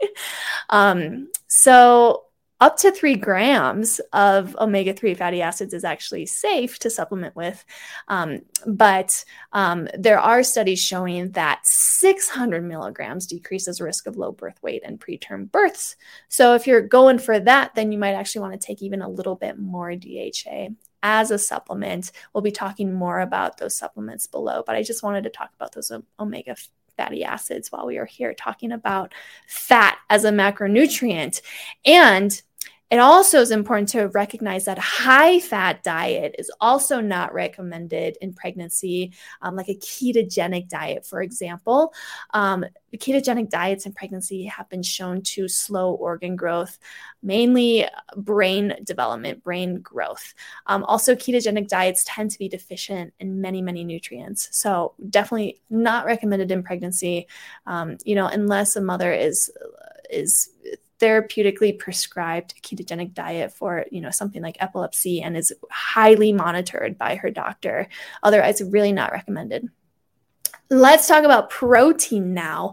um, 0.70 1.28
so 1.46 2.24
up 2.62 2.76
to 2.76 2.92
three 2.92 3.16
grams 3.16 4.00
of 4.12 4.54
omega 4.60 4.92
3 4.92 5.14
fatty 5.14 5.42
acids 5.42 5.74
is 5.74 5.82
actually 5.82 6.24
safe 6.24 6.78
to 6.78 6.88
supplement 6.88 7.34
with. 7.34 7.64
Um, 8.06 8.42
but 8.64 9.24
um, 9.52 9.88
there 9.98 10.20
are 10.20 10.44
studies 10.44 10.80
showing 10.80 11.32
that 11.32 11.58
600 11.64 12.62
milligrams 12.62 13.26
decreases 13.26 13.80
risk 13.80 14.06
of 14.06 14.16
low 14.16 14.30
birth 14.30 14.62
weight 14.62 14.82
and 14.84 15.00
preterm 15.00 15.50
births. 15.50 15.96
So 16.28 16.54
if 16.54 16.68
you're 16.68 16.86
going 16.86 17.18
for 17.18 17.40
that, 17.40 17.74
then 17.74 17.90
you 17.90 17.98
might 17.98 18.12
actually 18.12 18.42
want 18.42 18.52
to 18.60 18.64
take 18.64 18.80
even 18.80 19.02
a 19.02 19.08
little 19.08 19.34
bit 19.34 19.58
more 19.58 19.96
DHA 19.96 20.68
as 21.02 21.32
a 21.32 21.38
supplement. 21.38 22.12
We'll 22.32 22.42
be 22.42 22.52
talking 22.52 22.92
more 22.92 23.18
about 23.18 23.56
those 23.56 23.76
supplements 23.76 24.28
below, 24.28 24.62
but 24.64 24.76
I 24.76 24.84
just 24.84 25.02
wanted 25.02 25.24
to 25.24 25.30
talk 25.30 25.50
about 25.56 25.72
those 25.72 25.90
omega 26.20 26.54
fatty 26.96 27.24
acids 27.24 27.72
while 27.72 27.86
we 27.86 27.98
are 27.98 28.06
here 28.06 28.34
talking 28.34 28.70
about 28.70 29.12
fat 29.48 29.98
as 30.10 30.24
a 30.24 30.30
macronutrient. 30.30 31.40
And 31.84 32.40
it 32.92 32.98
also 32.98 33.40
is 33.40 33.50
important 33.50 33.88
to 33.88 34.08
recognize 34.08 34.66
that 34.66 34.76
a 34.76 34.82
high 34.82 35.40
fat 35.40 35.82
diet 35.82 36.34
is 36.38 36.50
also 36.60 37.00
not 37.00 37.32
recommended 37.32 38.18
in 38.20 38.34
pregnancy, 38.34 39.14
um, 39.40 39.56
like 39.56 39.70
a 39.70 39.76
ketogenic 39.76 40.68
diet, 40.68 41.06
for 41.06 41.22
example. 41.22 41.94
Um, 42.34 42.66
ketogenic 42.94 43.48
diets 43.48 43.86
in 43.86 43.94
pregnancy 43.94 44.44
have 44.44 44.68
been 44.68 44.82
shown 44.82 45.22
to 45.22 45.48
slow 45.48 45.94
organ 45.94 46.36
growth, 46.36 46.78
mainly 47.22 47.88
brain 48.14 48.76
development, 48.84 49.42
brain 49.42 49.80
growth. 49.80 50.34
Um, 50.66 50.84
also, 50.84 51.14
ketogenic 51.14 51.68
diets 51.68 52.04
tend 52.06 52.30
to 52.32 52.38
be 52.38 52.50
deficient 52.50 53.14
in 53.18 53.40
many, 53.40 53.62
many 53.62 53.84
nutrients. 53.84 54.50
So, 54.52 54.92
definitely 55.08 55.62
not 55.70 56.04
recommended 56.04 56.50
in 56.50 56.62
pregnancy, 56.62 57.26
um, 57.64 57.96
you 58.04 58.14
know, 58.14 58.26
unless 58.26 58.76
a 58.76 58.82
mother 58.82 59.14
is 59.14 59.50
is 60.10 60.50
therapeutically 61.02 61.76
prescribed 61.76 62.54
ketogenic 62.62 63.12
diet 63.12 63.52
for 63.52 63.84
you 63.90 64.00
know 64.00 64.10
something 64.10 64.40
like 64.40 64.56
epilepsy 64.60 65.20
and 65.20 65.36
is 65.36 65.52
highly 65.70 66.32
monitored 66.32 66.96
by 66.96 67.16
her 67.16 67.30
doctor 67.30 67.88
otherwise 68.22 68.62
really 68.62 68.92
not 68.92 69.10
recommended 69.10 69.68
let's 70.70 71.08
talk 71.08 71.24
about 71.24 71.50
protein 71.50 72.32
now 72.32 72.72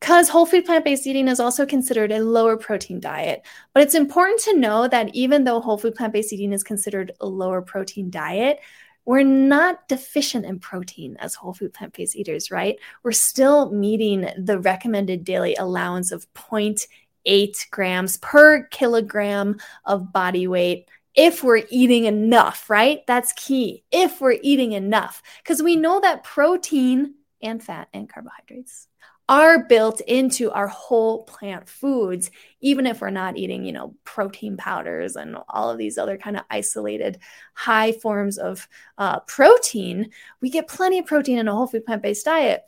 because 0.00 0.28
whole 0.28 0.46
food 0.46 0.66
plant 0.66 0.84
based 0.84 1.06
eating 1.06 1.28
is 1.28 1.40
also 1.40 1.64
considered 1.64 2.12
a 2.12 2.22
lower 2.22 2.58
protein 2.58 3.00
diet. 3.00 3.42
But 3.72 3.84
it's 3.84 3.94
important 3.94 4.40
to 4.42 4.58
know 4.58 4.86
that 4.88 5.14
even 5.14 5.44
though 5.44 5.60
whole 5.60 5.78
food 5.78 5.94
plant 5.94 6.12
based 6.12 6.30
eating 6.30 6.52
is 6.52 6.62
considered 6.62 7.12
a 7.20 7.26
lower 7.26 7.62
protein 7.62 8.10
diet, 8.10 8.60
we're 9.06 9.22
not 9.22 9.88
deficient 9.88 10.46
in 10.46 10.58
protein 10.58 11.16
as 11.20 11.34
whole 11.34 11.54
food 11.54 11.72
plant 11.72 11.94
based 11.94 12.16
eaters, 12.16 12.50
right? 12.50 12.76
We're 13.02 13.12
still 13.12 13.70
meeting 13.70 14.28
the 14.38 14.58
recommended 14.58 15.24
daily 15.24 15.54
allowance 15.56 16.12
of 16.12 16.26
0.8 16.34 16.86
eight 17.26 17.66
grams 17.70 18.16
per 18.18 18.64
kilogram 18.64 19.58
of 19.84 20.12
body 20.12 20.46
weight 20.46 20.88
if 21.14 21.44
we're 21.44 21.62
eating 21.70 22.04
enough, 22.04 22.68
right? 22.68 23.06
That's 23.06 23.32
key. 23.34 23.84
If 23.92 24.20
we're 24.20 24.38
eating 24.42 24.72
enough, 24.72 25.22
because 25.42 25.62
we 25.62 25.76
know 25.76 26.00
that 26.00 26.24
protein 26.24 27.14
and 27.40 27.62
fat 27.62 27.88
and 27.92 28.08
carbohydrates 28.08 28.88
are 29.28 29.64
built 29.64 30.00
into 30.02 30.50
our 30.50 30.66
whole 30.66 31.24
plant 31.24 31.66
foods, 31.66 32.30
even 32.60 32.86
if 32.86 33.00
we're 33.00 33.08
not 33.08 33.38
eating, 33.38 33.64
you 33.64 33.72
know, 33.72 33.94
protein 34.04 34.56
powders 34.56 35.16
and 35.16 35.36
all 35.48 35.70
of 35.70 35.78
these 35.78 35.96
other 35.96 36.18
kind 36.18 36.36
of 36.36 36.42
isolated 36.50 37.18
high 37.54 37.92
forms 37.92 38.36
of 38.36 38.68
uh, 38.98 39.20
protein. 39.20 40.10
We 40.42 40.50
get 40.50 40.68
plenty 40.68 40.98
of 40.98 41.06
protein 41.06 41.38
in 41.38 41.48
a 41.48 41.54
whole 41.54 41.66
food 41.66 41.86
plant 41.86 42.02
based 42.02 42.26
diet. 42.26 42.64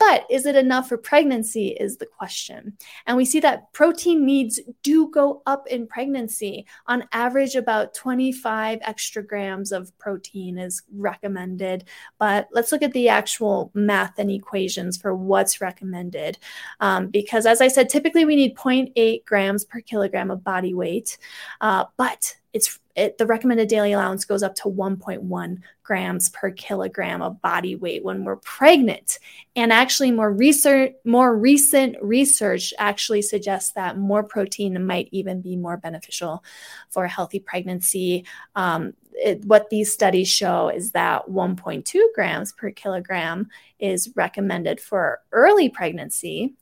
But 0.00 0.24
is 0.30 0.46
it 0.46 0.56
enough 0.56 0.88
for 0.88 0.96
pregnancy 0.96 1.68
is 1.68 1.98
the 1.98 2.06
question. 2.06 2.72
And 3.06 3.18
we 3.18 3.26
see 3.26 3.38
that 3.40 3.70
protein 3.74 4.24
needs 4.24 4.58
do 4.82 5.10
go 5.10 5.42
up 5.44 5.66
in 5.66 5.86
pregnancy. 5.86 6.64
On 6.86 7.04
average, 7.12 7.54
about 7.54 7.92
25 7.92 8.78
extra 8.80 9.22
grams 9.22 9.72
of 9.72 9.96
protein 9.98 10.56
is 10.56 10.82
recommended. 10.96 11.84
But 12.18 12.48
let's 12.50 12.72
look 12.72 12.82
at 12.82 12.94
the 12.94 13.10
actual 13.10 13.70
math 13.74 14.18
and 14.18 14.30
equations 14.30 14.96
for 14.96 15.14
what's 15.14 15.60
recommended. 15.60 16.38
Um, 16.80 17.08
because 17.08 17.44
as 17.44 17.60
I 17.60 17.68
said, 17.68 17.90
typically 17.90 18.24
we 18.24 18.36
need 18.36 18.56
0.8 18.56 19.26
grams 19.26 19.66
per 19.66 19.82
kilogram 19.82 20.30
of 20.30 20.42
body 20.42 20.72
weight. 20.72 21.18
Uh, 21.60 21.84
but 21.98 22.36
it's 22.54 22.80
it, 23.00 23.16
the 23.16 23.26
recommended 23.26 23.68
daily 23.68 23.92
allowance 23.92 24.26
goes 24.26 24.42
up 24.42 24.54
to 24.56 24.64
1.1 24.64 25.58
grams 25.82 26.28
per 26.28 26.50
kilogram 26.50 27.22
of 27.22 27.40
body 27.40 27.74
weight 27.74 28.04
when 28.04 28.24
we're 28.24 28.36
pregnant. 28.36 29.18
And 29.56 29.72
actually, 29.72 30.10
more 30.10 30.30
research, 30.30 30.92
more 31.04 31.34
recent 31.34 31.96
research 32.02 32.74
actually 32.78 33.22
suggests 33.22 33.72
that 33.72 33.96
more 33.96 34.22
protein 34.22 34.86
might 34.86 35.08
even 35.12 35.40
be 35.40 35.56
more 35.56 35.78
beneficial 35.78 36.44
for 36.90 37.04
a 37.04 37.08
healthy 37.08 37.40
pregnancy. 37.40 38.26
Um, 38.54 38.92
it, 39.12 39.44
what 39.46 39.70
these 39.70 39.92
studies 39.92 40.28
show 40.28 40.68
is 40.68 40.90
that 40.92 41.26
1.2 41.26 42.00
grams 42.14 42.52
per 42.52 42.70
kilogram 42.70 43.48
is 43.78 44.10
recommended 44.14 44.78
for 44.78 45.20
early 45.32 45.70
pregnancy 45.70 46.54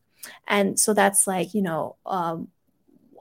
and 0.47 0.79
so 0.79 0.95
that's 0.95 1.27
like, 1.27 1.55
you 1.55 1.63
know, 1.63 1.97
um, 2.07 2.49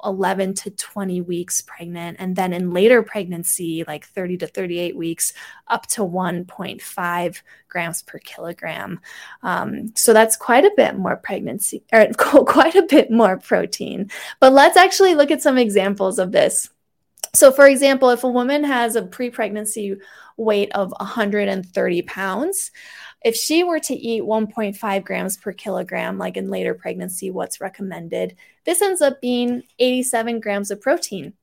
11 0.04 0.54
to 0.56 0.72
20 0.72 1.22
weeks 1.22 1.62
pregnant. 1.62 2.18
And 2.20 2.36
then 2.36 2.54
in 2.54 2.74
later 2.74 3.04
pregnancy, 3.04 3.84
like 3.88 4.06
30 4.06 4.38
to 4.38 4.48
38 4.48 4.96
weeks, 4.96 5.34
up 5.68 5.88
to 5.88 6.02
1.5 6.02 7.42
grams 7.70 8.02
per 8.02 8.20
kilogram. 8.20 9.00
Um, 9.44 9.94
so 9.96 10.14
that's 10.14 10.36
quite 10.36 10.66
a 10.66 10.74
bit 10.76 10.98
more 10.98 11.16
pregnancy, 11.16 11.84
or 11.92 12.08
quite 12.18 12.76
a 12.76 12.84
bit 12.84 13.12
more 13.12 13.38
protein. 13.38 14.10
But 14.40 14.54
let's 14.54 14.78
actually 14.78 15.16
look 15.16 15.32
at 15.32 15.42
some 15.42 15.58
examples 15.58 16.20
of 16.20 16.32
this. 16.32 16.70
So, 17.34 17.52
for 17.52 17.68
example, 17.68 18.10
if 18.10 18.24
a 18.24 18.30
woman 18.30 18.64
has 18.64 18.96
a 18.96 19.04
pre 19.04 19.30
pregnancy 19.30 19.98
weight 20.38 20.72
of 20.74 20.94
130 20.98 22.02
pounds, 22.04 22.72
if 23.24 23.36
she 23.36 23.64
were 23.64 23.80
to 23.80 23.94
eat 23.94 24.24
1.5 24.24 25.06
grams 25.06 25.38
per 25.38 25.52
kilogram, 25.52 26.18
like 26.18 26.38
in 26.38 26.50
later 26.50 26.74
pregnancy, 26.74 27.32
what's 27.32 27.62
recommended, 27.62 28.36
this 28.66 28.82
ends 28.82 29.02
up 29.02 29.22
being 29.22 29.64
87 29.80 30.40
grams 30.40 30.72
of 30.72 30.82
protein. 30.82 31.34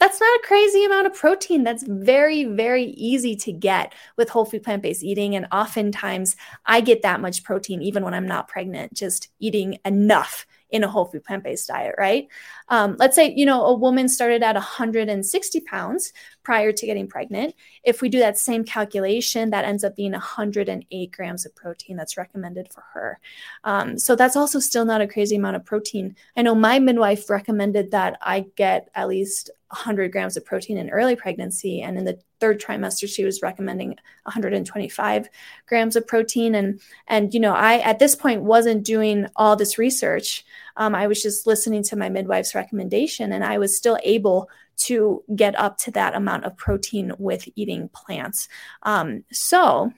That's 0.00 0.20
not 0.20 0.40
a 0.40 0.46
crazy 0.46 0.84
amount 0.84 1.06
of 1.06 1.14
protein. 1.14 1.64
That's 1.64 1.82
very, 1.82 2.44
very 2.44 2.84
easy 2.84 3.36
to 3.36 3.52
get 3.52 3.94
with 4.16 4.28
whole 4.28 4.44
food 4.44 4.62
plant 4.62 4.82
based 4.82 5.02
eating. 5.02 5.34
And 5.34 5.46
oftentimes 5.50 6.36
I 6.66 6.80
get 6.80 7.02
that 7.02 7.20
much 7.20 7.42
protein 7.42 7.80
even 7.82 8.04
when 8.04 8.14
I'm 8.14 8.26
not 8.26 8.48
pregnant, 8.48 8.94
just 8.94 9.28
eating 9.38 9.78
enough 9.84 10.46
in 10.74 10.82
a 10.82 10.88
whole 10.88 11.04
food 11.04 11.22
plant 11.22 11.44
based 11.44 11.68
diet, 11.68 11.94
right? 11.96 12.26
Um, 12.68 12.96
let's 12.98 13.14
say, 13.14 13.32
you 13.32 13.46
know, 13.46 13.64
a 13.66 13.74
woman 13.74 14.08
started 14.08 14.42
at 14.42 14.56
160 14.56 15.60
pounds 15.60 16.12
prior 16.42 16.72
to 16.72 16.86
getting 16.86 17.06
pregnant. 17.06 17.54
If 17.84 18.02
we 18.02 18.08
do 18.08 18.18
that 18.18 18.38
same 18.38 18.64
calculation, 18.64 19.50
that 19.50 19.64
ends 19.64 19.84
up 19.84 19.94
being 19.94 20.10
108 20.10 21.12
grams 21.12 21.46
of 21.46 21.54
protein 21.54 21.96
that's 21.96 22.16
recommended 22.16 22.72
for 22.72 22.82
her. 22.92 23.20
Um, 23.62 23.96
so 24.00 24.16
that's 24.16 24.34
also 24.34 24.58
still 24.58 24.84
not 24.84 25.00
a 25.00 25.06
crazy 25.06 25.36
amount 25.36 25.54
of 25.54 25.64
protein. 25.64 26.16
I 26.36 26.42
know 26.42 26.56
my 26.56 26.80
midwife 26.80 27.30
recommended 27.30 27.92
that 27.92 28.18
I 28.20 28.46
get 28.56 28.90
at 28.96 29.06
least 29.06 29.52
100 29.74 30.12
grams 30.12 30.36
of 30.36 30.44
protein 30.44 30.78
in 30.78 30.90
early 30.90 31.16
pregnancy. 31.16 31.82
And 31.82 31.98
in 31.98 32.04
the 32.04 32.18
third 32.40 32.60
trimester, 32.60 33.08
she 33.08 33.24
was 33.24 33.42
recommending 33.42 33.90
125 34.22 35.28
grams 35.66 35.96
of 35.96 36.06
protein. 36.06 36.54
And, 36.54 36.80
and 37.08 37.34
you 37.34 37.40
know, 37.40 37.52
I 37.52 37.78
at 37.80 37.98
this 37.98 38.14
point 38.14 38.42
wasn't 38.42 38.84
doing 38.84 39.26
all 39.36 39.56
this 39.56 39.78
research. 39.78 40.44
Um, 40.76 40.94
I 40.94 41.06
was 41.06 41.22
just 41.22 41.46
listening 41.46 41.82
to 41.84 41.96
my 41.96 42.08
midwife's 42.08 42.54
recommendation, 42.54 43.32
and 43.32 43.44
I 43.44 43.58
was 43.58 43.76
still 43.76 43.98
able 44.02 44.48
to 44.76 45.22
get 45.36 45.58
up 45.58 45.78
to 45.78 45.90
that 45.92 46.14
amount 46.14 46.44
of 46.44 46.56
protein 46.56 47.12
with 47.18 47.48
eating 47.54 47.88
plants. 47.90 48.48
Um, 48.82 49.24
so, 49.30 49.92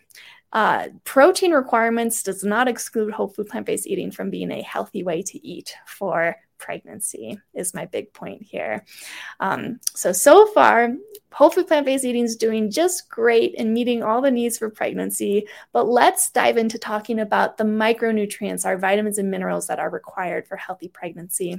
uh, 0.53 0.89
protein 1.05 1.53
requirements 1.53 2.23
does 2.23 2.45
not 2.45 2.69
exclude 2.69 3.13
whole 3.13 3.29
food 3.29 3.49
plant 3.49 3.67
based 3.67 3.87
eating 3.87 4.11
from 4.11 4.31
being 4.31 4.51
a 4.51 4.63
healthy 4.63 5.03
way 5.03 5.23
to 5.23 5.47
eat 5.47 5.75
for 5.87 6.37
pregnancy 6.59 7.39
is 7.55 7.75
my 7.75 7.87
big 7.87 8.13
point 8.13 8.43
here. 8.43 8.85
Um, 9.41 9.81
so, 9.95 10.13
so 10.13 10.47
far, 10.47 10.91
whole 11.33 11.51
food 11.51 11.69
plant 11.69 11.87
based 11.87 12.05
eating 12.05 12.25
is 12.25 12.37
doing 12.37 12.71
just 12.71 13.11
great 13.11 13.55
in 13.55 13.73
meeting 13.73 14.03
all 14.03 14.23
the 14.23 14.31
needs 14.31 14.59
for 14.59 14.71
pregnancy. 14.71 15.47
But 15.73 15.87
let's 15.87 16.31
dive 16.31 16.57
into 16.57 16.79
talking 16.79 17.21
about 17.21 17.59
the 17.59 17.65
micronutrients, 17.65 18.65
our 18.65 18.79
vitamins 18.79 19.19
and 19.19 19.31
minerals 19.31 19.67
that 19.67 19.79
are 19.79 19.91
required 19.91 20.49
for 20.49 20.57
healthy 20.57 20.89
pregnancy. 20.89 21.59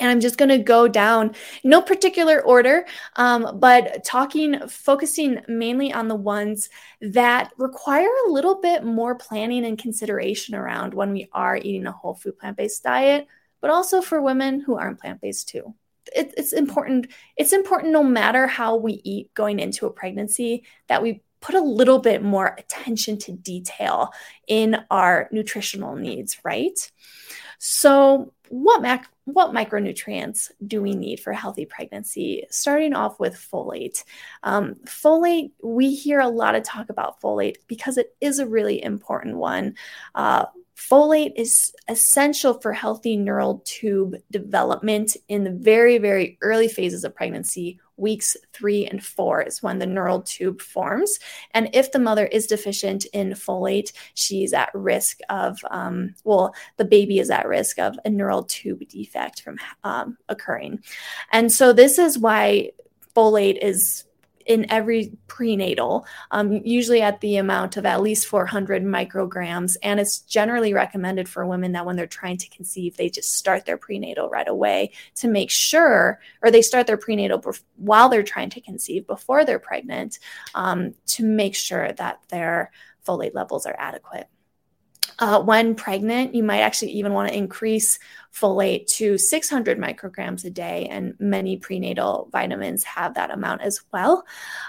And 0.00 0.10
I'm 0.10 0.20
just 0.20 0.36
going 0.36 0.48
to 0.50 0.58
go 0.58 0.86
down, 0.86 1.34
no 1.64 1.82
particular 1.82 2.40
order, 2.40 2.86
um, 3.16 3.58
but 3.58 4.04
talking, 4.04 4.68
focusing 4.68 5.40
mainly 5.48 5.92
on 5.92 6.08
the 6.08 6.14
ones 6.14 6.68
that 7.00 7.52
require 7.56 8.08
a 8.26 8.30
little 8.30 8.60
bit 8.60 8.84
more 8.84 9.16
planning 9.16 9.64
and 9.64 9.76
consideration 9.76 10.54
around 10.54 10.94
when 10.94 11.12
we 11.12 11.28
are 11.32 11.56
eating 11.56 11.86
a 11.86 11.92
whole 11.92 12.14
food 12.14 12.38
plant 12.38 12.56
based 12.56 12.84
diet 12.84 13.26
but 13.60 13.70
also 13.70 14.00
for 14.00 14.20
women 14.20 14.60
who 14.60 14.76
aren't 14.76 15.00
plant 15.00 15.20
based 15.20 15.48
too. 15.48 15.74
It, 16.14 16.32
it's 16.36 16.52
important. 16.52 17.08
It's 17.36 17.52
important 17.52 17.92
no 17.92 18.02
matter 18.02 18.46
how 18.46 18.76
we 18.76 19.00
eat 19.04 19.32
going 19.34 19.58
into 19.58 19.86
a 19.86 19.92
pregnancy 19.92 20.64
that 20.88 21.02
we 21.02 21.22
put 21.40 21.54
a 21.54 21.60
little 21.60 21.98
bit 21.98 22.22
more 22.22 22.54
attention 22.58 23.18
to 23.18 23.32
detail 23.32 24.10
in 24.46 24.76
our 24.90 25.28
nutritional 25.30 25.94
needs, 25.94 26.38
right? 26.44 26.90
So, 27.58 28.32
what 28.48 28.82
mac- 28.82 29.10
what 29.24 29.52
micronutrients 29.52 30.50
do 30.66 30.80
we 30.80 30.94
need 30.94 31.20
for 31.20 31.32
healthy 31.32 31.66
pregnancy? 31.66 32.46
Starting 32.50 32.94
off 32.94 33.20
with 33.20 33.34
folate. 33.34 34.04
Um, 34.42 34.76
folate, 34.86 35.50
we 35.62 35.94
hear 35.94 36.20
a 36.20 36.28
lot 36.28 36.54
of 36.54 36.62
talk 36.62 36.88
about 36.88 37.20
folate 37.20 37.56
because 37.66 37.98
it 37.98 38.14
is 38.20 38.38
a 38.38 38.46
really 38.46 38.82
important 38.82 39.36
one. 39.36 39.74
Uh, 40.14 40.46
Folate 40.78 41.32
is 41.34 41.74
essential 41.88 42.54
for 42.60 42.72
healthy 42.72 43.16
neural 43.16 43.60
tube 43.64 44.14
development 44.30 45.16
in 45.26 45.42
the 45.42 45.50
very, 45.50 45.98
very 45.98 46.38
early 46.40 46.68
phases 46.68 47.02
of 47.02 47.16
pregnancy. 47.16 47.80
Weeks 47.96 48.36
three 48.52 48.86
and 48.86 49.04
four 49.04 49.42
is 49.42 49.60
when 49.60 49.80
the 49.80 49.86
neural 49.86 50.22
tube 50.22 50.62
forms. 50.62 51.18
And 51.52 51.68
if 51.72 51.90
the 51.90 51.98
mother 51.98 52.26
is 52.26 52.46
deficient 52.46 53.06
in 53.06 53.30
folate, 53.30 53.92
she's 54.14 54.52
at 54.52 54.70
risk 54.72 55.18
of, 55.28 55.58
um, 55.72 56.14
well, 56.22 56.54
the 56.76 56.84
baby 56.84 57.18
is 57.18 57.28
at 57.28 57.48
risk 57.48 57.80
of 57.80 57.98
a 58.04 58.08
neural 58.08 58.44
tube 58.44 58.88
defect 58.88 59.42
from 59.42 59.58
um, 59.82 60.16
occurring. 60.28 60.78
And 61.32 61.50
so, 61.50 61.72
this 61.72 61.98
is 61.98 62.20
why 62.20 62.70
folate 63.16 63.58
is 63.60 64.04
in 64.48 64.66
every 64.70 65.12
prenatal, 65.26 66.06
um, 66.30 66.52
usually 66.64 67.02
at 67.02 67.20
the 67.20 67.36
amount 67.36 67.76
of 67.76 67.84
at 67.84 68.00
least 68.00 68.26
400 68.26 68.82
micrograms. 68.82 69.76
And 69.82 70.00
it's 70.00 70.20
generally 70.20 70.72
recommended 70.72 71.28
for 71.28 71.46
women 71.46 71.72
that 71.72 71.84
when 71.84 71.96
they're 71.96 72.06
trying 72.06 72.38
to 72.38 72.48
conceive, 72.48 72.96
they 72.96 73.10
just 73.10 73.36
start 73.36 73.66
their 73.66 73.76
prenatal 73.76 74.30
right 74.30 74.48
away 74.48 74.92
to 75.16 75.28
make 75.28 75.50
sure, 75.50 76.18
or 76.42 76.50
they 76.50 76.62
start 76.62 76.86
their 76.86 76.96
prenatal 76.96 77.38
bef- 77.38 77.62
while 77.76 78.08
they're 78.08 78.22
trying 78.22 78.48
to 78.50 78.60
conceive 78.62 79.06
before 79.06 79.44
they're 79.44 79.58
pregnant 79.58 80.18
um, 80.54 80.94
to 81.08 81.22
make 81.22 81.54
sure 81.54 81.92
that 81.92 82.20
their 82.30 82.72
folate 83.06 83.34
levels 83.34 83.66
are 83.66 83.76
adequate. 83.78 84.28
Uh, 85.18 85.42
when 85.42 85.74
pregnant, 85.74 86.34
you 86.34 86.42
might 86.42 86.60
actually 86.60 86.92
even 86.92 87.12
want 87.12 87.28
to 87.28 87.36
increase 87.36 87.98
folate 88.32 88.86
to 88.86 89.18
600 89.18 89.78
micrograms 89.78 90.44
a 90.44 90.50
day, 90.50 90.86
and 90.90 91.14
many 91.18 91.56
prenatal 91.56 92.28
vitamins 92.32 92.84
have 92.84 93.14
that 93.14 93.30
amount 93.30 93.62
as 93.62 93.82
well. 93.92 94.24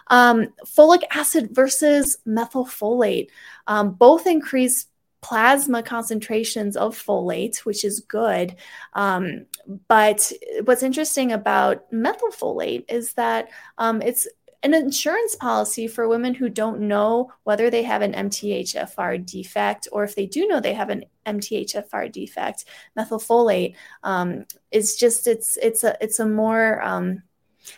Um, 0.08 0.48
folic 0.66 1.04
acid 1.12 1.50
versus 1.52 2.18
methylfolate, 2.28 3.30
um, 3.68 3.92
both 3.92 4.28
increase 4.28 4.88
plasma 5.22 5.84
concentrations 5.84 6.78
of 6.78 6.98
folate, 6.98 7.58
which 7.60 7.84
is 7.84 8.00
good. 8.00 8.56
Um, 8.94 9.46
but 9.88 10.32
what's 10.64 10.84
interesting 10.84 11.32
about 11.32 11.92
methylfolate 11.92 12.86
is 12.90 13.14
that 13.14 13.50
um, 13.78 14.02
it's 14.02 14.28
an 14.62 14.74
insurance 14.74 15.36
policy 15.36 15.88
for 15.88 16.08
women 16.08 16.34
who 16.34 16.50
don't 16.50 16.82
know 16.82 17.32
whether 17.44 17.70
they 17.70 17.84
have 17.84 18.02
an 18.02 18.14
MTHFR 18.14 19.26
defect 19.26 19.88
or 19.92 20.04
if 20.04 20.16
they 20.16 20.26
do 20.26 20.48
know 20.48 20.60
they 20.60 20.74
have 20.74 20.90
an 20.90 21.06
MTHFR 21.26 22.12
defect. 22.12 22.66
Methylfolate 22.98 23.76
um, 24.04 24.46
is 24.72 24.96
just 24.96 25.28
it's 25.28 25.58
it's 25.58 25.84
a 25.84 25.96
it's 26.02 26.20
a 26.20 26.26
more 26.26 26.82
um, 26.82 27.24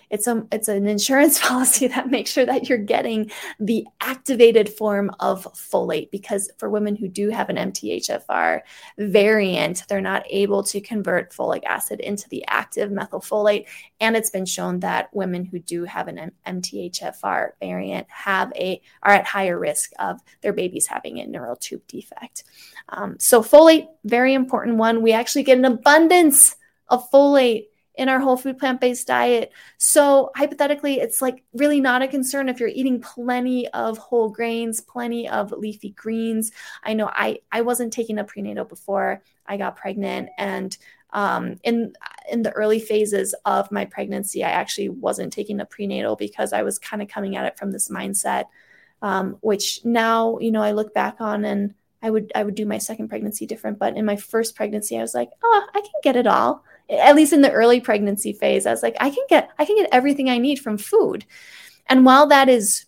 it's 0.09 0.27
a 0.27 0.45
it's 0.51 0.67
an 0.67 0.87
insurance 0.87 1.39
policy 1.47 1.87
that 1.87 2.09
makes 2.09 2.31
sure 2.31 2.45
that 2.45 2.69
you're 2.69 2.77
getting 2.77 3.31
the 3.59 3.85
activated 3.99 4.69
form 4.69 5.11
of 5.19 5.45
folate 5.53 6.11
because 6.11 6.49
for 6.57 6.69
women 6.69 6.95
who 6.95 7.07
do 7.07 7.29
have 7.29 7.49
an 7.49 7.55
MTHFR 7.55 8.61
variant, 8.97 9.83
they're 9.87 10.01
not 10.01 10.23
able 10.29 10.63
to 10.63 10.81
convert 10.81 11.31
folic 11.31 11.63
acid 11.65 11.99
into 11.99 12.27
the 12.29 12.43
active 12.47 12.91
methylfolate. 12.91 13.65
And 13.99 14.15
it's 14.15 14.29
been 14.29 14.45
shown 14.45 14.79
that 14.81 15.13
women 15.13 15.45
who 15.45 15.59
do 15.59 15.85
have 15.85 16.07
an 16.07 16.31
MTHFR 16.47 17.51
variant 17.59 18.07
have 18.09 18.51
a 18.55 18.81
are 19.03 19.13
at 19.13 19.25
higher 19.25 19.57
risk 19.59 19.91
of 19.99 20.21
their 20.41 20.53
babies 20.53 20.87
having 20.87 21.19
a 21.19 21.27
neural 21.27 21.55
tube 21.55 21.85
defect. 21.87 22.43
Um, 22.89 23.17
so 23.19 23.41
folate, 23.41 23.87
very 24.03 24.33
important 24.33 24.77
one. 24.77 25.01
We 25.01 25.13
actually 25.13 25.43
get 25.43 25.57
an 25.57 25.65
abundance 25.65 26.55
of 26.89 27.09
folate 27.09 27.67
in 28.01 28.09
our 28.09 28.19
whole 28.19 28.35
food 28.35 28.57
plant 28.57 28.81
based 28.81 29.05
diet. 29.05 29.53
So, 29.77 30.31
hypothetically, 30.35 30.99
it's 30.99 31.21
like 31.21 31.43
really 31.53 31.79
not 31.79 32.01
a 32.01 32.07
concern 32.07 32.49
if 32.49 32.59
you're 32.59 32.67
eating 32.67 32.99
plenty 32.99 33.67
of 33.69 33.99
whole 33.99 34.29
grains, 34.29 34.81
plenty 34.81 35.29
of 35.29 35.51
leafy 35.51 35.91
greens. 35.91 36.51
I 36.83 36.95
know 36.95 37.11
I, 37.13 37.41
I 37.51 37.61
wasn't 37.61 37.93
taking 37.93 38.17
a 38.17 38.23
prenatal 38.23 38.65
before 38.65 39.21
I 39.45 39.57
got 39.57 39.75
pregnant. 39.75 40.29
And 40.39 40.75
um, 41.13 41.59
in 41.63 41.93
in 42.31 42.41
the 42.41 42.51
early 42.53 42.79
phases 42.79 43.35
of 43.45 43.71
my 43.71 43.85
pregnancy, 43.85 44.43
I 44.43 44.49
actually 44.49 44.89
wasn't 44.89 45.31
taking 45.31 45.59
a 45.59 45.65
prenatal 45.65 46.15
because 46.15 46.53
I 46.53 46.63
was 46.63 46.79
kind 46.79 47.03
of 47.03 47.07
coming 47.07 47.35
at 47.35 47.45
it 47.45 47.59
from 47.59 47.69
this 47.69 47.87
mindset, 47.89 48.45
um, 49.03 49.37
which 49.41 49.81
now 49.85 50.39
you 50.39 50.51
know 50.51 50.63
I 50.63 50.71
look 50.71 50.91
back 50.95 51.17
on 51.21 51.45
and 51.45 51.75
I 52.01 52.09
would 52.09 52.31
I 52.33 52.43
would 52.43 52.55
do 52.55 52.65
my 52.65 52.79
second 52.79 53.09
pregnancy 53.09 53.45
different. 53.45 53.77
But 53.77 53.95
in 53.95 54.05
my 54.05 54.15
first 54.15 54.55
pregnancy, 54.55 54.97
I 54.97 55.01
was 55.01 55.13
like, 55.13 55.29
oh, 55.43 55.67
I 55.75 55.81
can 55.81 56.01
get 56.01 56.15
it 56.15 56.25
all 56.25 56.63
at 56.91 57.15
least 57.15 57.33
in 57.33 57.41
the 57.41 57.51
early 57.51 57.79
pregnancy 57.79 58.33
phase, 58.33 58.65
I 58.65 58.71
was 58.71 58.83
like, 58.83 58.97
I 58.99 59.09
can 59.09 59.25
get 59.29 59.49
I 59.57 59.65
can 59.65 59.77
get 59.77 59.89
everything 59.91 60.29
I 60.29 60.37
need 60.37 60.59
from 60.59 60.77
food. 60.77 61.25
And 61.87 62.05
while 62.05 62.27
that 62.27 62.49
is 62.49 62.85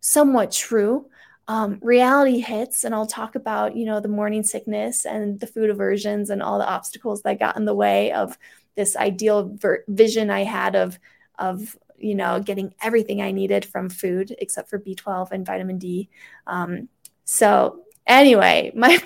somewhat 0.00 0.50
true, 0.50 1.06
um, 1.48 1.78
reality 1.82 2.40
hits 2.40 2.84
and 2.84 2.94
I'll 2.94 3.06
talk 3.06 3.34
about, 3.34 3.76
you 3.76 3.84
know, 3.84 4.00
the 4.00 4.08
morning 4.08 4.42
sickness 4.42 5.04
and 5.04 5.38
the 5.40 5.46
food 5.46 5.70
aversions 5.70 6.30
and 6.30 6.42
all 6.42 6.58
the 6.58 6.68
obstacles 6.68 7.22
that 7.22 7.38
got 7.38 7.56
in 7.56 7.64
the 7.64 7.74
way 7.74 8.12
of 8.12 8.38
this 8.74 8.96
ideal 8.96 9.50
ver- 9.54 9.84
vision 9.88 10.30
I 10.30 10.44
had 10.44 10.74
of, 10.76 10.98
of, 11.38 11.76
you 11.98 12.14
know, 12.14 12.40
getting 12.40 12.74
everything 12.80 13.20
I 13.20 13.32
needed 13.32 13.64
from 13.64 13.90
food 13.90 14.34
except 14.38 14.70
for 14.70 14.78
B12 14.78 15.32
and 15.32 15.44
vitamin 15.46 15.78
D. 15.78 16.08
Um, 16.46 16.88
so 17.24 17.82
anyway, 18.06 18.72
my, 18.76 18.98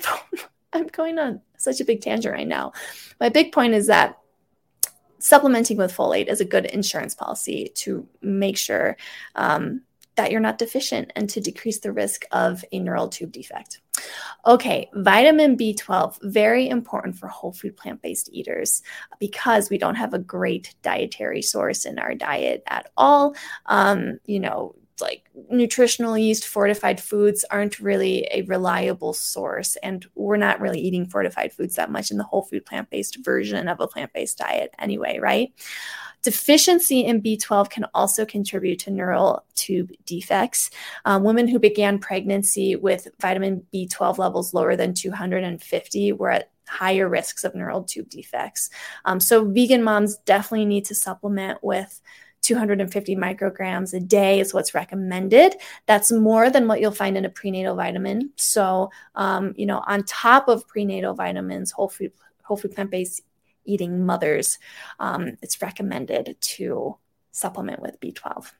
I'm 0.73 0.87
going 0.87 1.19
on 1.19 1.41
such 1.57 1.81
a 1.81 1.85
big 1.85 2.01
tangent 2.01 2.33
right 2.33 2.47
now. 2.47 2.73
My 3.19 3.29
big 3.29 3.51
point 3.51 3.73
is 3.73 3.87
that 3.87 4.19
supplementing 5.19 5.77
with 5.77 5.95
folate 5.95 6.27
is 6.27 6.41
a 6.41 6.45
good 6.45 6.65
insurance 6.65 7.15
policy 7.15 7.71
to 7.75 8.07
make 8.21 8.57
sure 8.57 8.97
um, 9.35 9.81
that 10.15 10.31
you're 10.31 10.41
not 10.41 10.57
deficient 10.57 11.11
and 11.15 11.29
to 11.29 11.39
decrease 11.39 11.79
the 11.79 11.91
risk 11.91 12.25
of 12.31 12.65
a 12.71 12.79
neural 12.79 13.07
tube 13.07 13.31
defect. 13.31 13.81
Okay, 14.45 14.89
vitamin 14.93 15.57
B12, 15.57 16.17
very 16.23 16.67
important 16.67 17.15
for 17.15 17.27
whole 17.27 17.53
food 17.53 17.77
plant 17.77 18.01
based 18.01 18.29
eaters 18.31 18.81
because 19.19 19.69
we 19.69 19.77
don't 19.77 19.95
have 19.95 20.13
a 20.13 20.19
great 20.19 20.75
dietary 20.81 21.41
source 21.41 21.85
in 21.85 21.99
our 21.99 22.13
diet 22.13 22.63
at 22.67 22.91
all. 22.97 23.35
Um, 23.67 24.19
you 24.25 24.39
know, 24.39 24.75
like 25.01 25.29
nutritional 25.49 26.17
yeast 26.17 26.45
fortified 26.45 26.99
foods 26.99 27.45
aren't 27.49 27.79
really 27.79 28.27
a 28.31 28.41
reliable 28.43 29.13
source 29.13 29.75
and 29.77 30.05
we're 30.15 30.37
not 30.37 30.59
really 30.59 30.79
eating 30.79 31.07
fortified 31.07 31.53
foods 31.53 31.75
that 31.75 31.91
much 31.91 32.11
in 32.11 32.17
the 32.17 32.23
whole 32.23 32.43
food 32.43 32.65
plant-based 32.65 33.17
version 33.23 33.67
of 33.67 33.79
a 33.79 33.87
plant-based 33.87 34.37
diet 34.37 34.73
anyway 34.79 35.19
right? 35.19 35.53
Deficiency 36.23 37.01
in 37.01 37.21
b12 37.21 37.69
can 37.69 37.85
also 37.93 38.25
contribute 38.25 38.79
to 38.79 38.91
neural 38.91 39.45
tube 39.55 39.91
defects. 40.05 40.69
Um, 41.05 41.23
women 41.23 41.47
who 41.47 41.59
began 41.59 41.99
pregnancy 41.99 42.75
with 42.75 43.07
vitamin 43.19 43.65
b12 43.73 44.17
levels 44.17 44.53
lower 44.53 44.75
than 44.75 44.93
250 44.93 46.11
were 46.13 46.31
at 46.31 46.49
higher 46.67 47.07
risks 47.07 47.43
of 47.43 47.55
neural 47.55 47.83
tube 47.83 48.09
defects. 48.09 48.69
Um, 49.05 49.19
so 49.19 49.45
vegan 49.45 49.83
moms 49.83 50.17
definitely 50.25 50.65
need 50.65 50.85
to 50.85 50.95
supplement 50.95 51.63
with 51.63 52.01
250 52.41 53.15
micrograms 53.15 53.93
a 53.93 53.99
day 53.99 54.39
is 54.39 54.53
what's 54.53 54.73
recommended. 54.73 55.55
That's 55.85 56.11
more 56.11 56.49
than 56.49 56.67
what 56.67 56.79
you'll 56.79 56.91
find 56.91 57.17
in 57.17 57.25
a 57.25 57.29
prenatal 57.29 57.75
vitamin. 57.75 58.31
So, 58.35 58.91
um, 59.15 59.53
you 59.57 59.65
know, 59.65 59.83
on 59.85 60.03
top 60.03 60.47
of 60.47 60.67
prenatal 60.67 61.13
vitamins, 61.13 61.71
whole 61.71 61.89
food, 61.89 62.11
whole 62.43 62.57
food 62.57 62.73
plant 62.73 62.91
based 62.91 63.21
eating 63.65 64.05
mothers, 64.05 64.59
um, 64.99 65.37
it's 65.41 65.61
recommended 65.61 66.37
to 66.39 66.97
supplement 67.31 67.81
with 67.81 67.99
B12. 67.99 68.51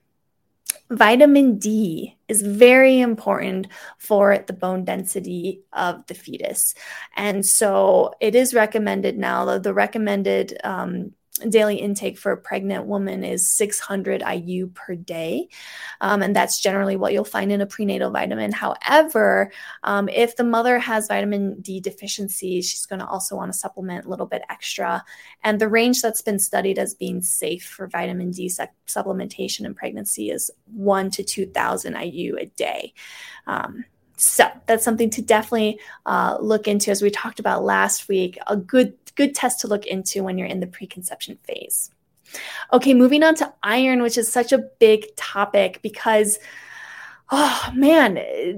Vitamin 0.89 1.57
D 1.57 2.17
is 2.27 2.41
very 2.41 2.99
important 2.99 3.67
for 3.97 4.37
the 4.47 4.53
bone 4.53 4.85
density 4.85 5.61
of 5.73 6.05
the 6.07 6.13
fetus. 6.13 6.75
And 7.15 7.45
so 7.45 8.13
it 8.21 8.35
is 8.35 8.53
recommended 8.53 9.17
now, 9.17 9.45
the, 9.45 9.59
the 9.59 9.73
recommended 9.73 10.57
um, 10.63 11.13
daily 11.37 11.75
intake 11.77 12.17
for 12.17 12.31
a 12.31 12.37
pregnant 12.37 12.85
woman 12.85 13.23
is 13.23 13.51
600 13.53 14.21
IU 14.21 14.67
per 14.67 14.95
day. 14.95 15.47
Um, 16.01 16.21
and 16.21 16.35
that's 16.35 16.61
generally 16.61 16.95
what 16.95 17.13
you'll 17.13 17.23
find 17.23 17.51
in 17.51 17.61
a 17.61 17.65
prenatal 17.65 18.11
vitamin. 18.11 18.51
However, 18.51 19.51
um, 19.83 20.09
if 20.09 20.35
the 20.35 20.43
mother 20.43 20.79
has 20.79 21.07
vitamin 21.07 21.59
D 21.61 21.79
deficiency, 21.79 22.61
she's 22.61 22.85
going 22.85 22.99
to 22.99 23.07
also 23.07 23.35
want 23.35 23.51
to 23.51 23.57
supplement 23.57 24.05
a 24.05 24.09
little 24.09 24.25
bit 24.25 24.43
extra. 24.49 25.03
And 25.43 25.59
the 25.59 25.69
range 25.69 26.01
that's 26.01 26.21
been 26.21 26.39
studied 26.39 26.79
as 26.79 26.93
being 26.93 27.21
safe 27.21 27.65
for 27.65 27.87
vitamin 27.87 28.31
D 28.31 28.49
su- 28.49 28.65
supplementation 28.87 29.65
in 29.65 29.73
pregnancy 29.73 30.29
is 30.29 30.51
1 30.73 31.11
to 31.11 31.23
2,000 31.23 31.95
IU 31.95 32.37
a 32.37 32.45
day. 32.45 32.93
Um, 33.45 33.85
so 34.17 34.49
that's 34.65 34.83
something 34.83 35.09
to 35.11 35.21
definitely 35.21 35.79
uh, 36.05 36.37
look 36.39 36.67
into, 36.67 36.91
as 36.91 37.01
we 37.01 37.09
talked 37.09 37.39
about 37.39 37.63
last 37.63 38.07
week. 38.07 38.37
A 38.47 38.57
good 38.57 38.93
good 39.15 39.33
test 39.33 39.61
to 39.61 39.67
look 39.67 39.85
into 39.85 40.23
when 40.23 40.37
you're 40.37 40.47
in 40.47 40.59
the 40.59 40.67
preconception 40.67 41.37
phase. 41.43 41.89
Okay, 42.73 42.93
moving 42.93 43.23
on 43.23 43.35
to 43.35 43.53
iron, 43.63 44.01
which 44.01 44.17
is 44.17 44.31
such 44.31 44.51
a 44.51 44.57
big 44.79 45.15
topic 45.15 45.79
because 45.81 46.39
oh 47.29 47.69
man, 47.75 48.13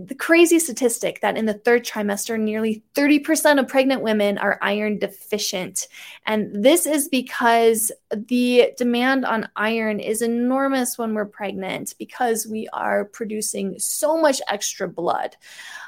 the 0.05 0.15
crazy 0.15 0.59
statistic 0.59 1.21
that 1.21 1.35
in 1.35 1.45
the 1.47 1.55
third 1.55 1.83
trimester, 1.83 2.39
nearly 2.39 2.83
30% 2.93 3.59
of 3.59 3.67
pregnant 3.67 4.03
women 4.03 4.37
are 4.37 4.59
iron 4.61 4.99
deficient. 4.99 5.87
And 6.27 6.63
this 6.63 6.85
is 6.85 7.07
because 7.07 7.91
the 8.11 8.71
demand 8.77 9.25
on 9.25 9.49
iron 9.55 9.99
is 9.99 10.21
enormous 10.21 10.99
when 10.99 11.15
we're 11.15 11.25
pregnant 11.25 11.95
because 11.97 12.45
we 12.45 12.67
are 12.71 13.05
producing 13.05 13.79
so 13.79 14.21
much 14.21 14.39
extra 14.47 14.87
blood. 14.87 15.35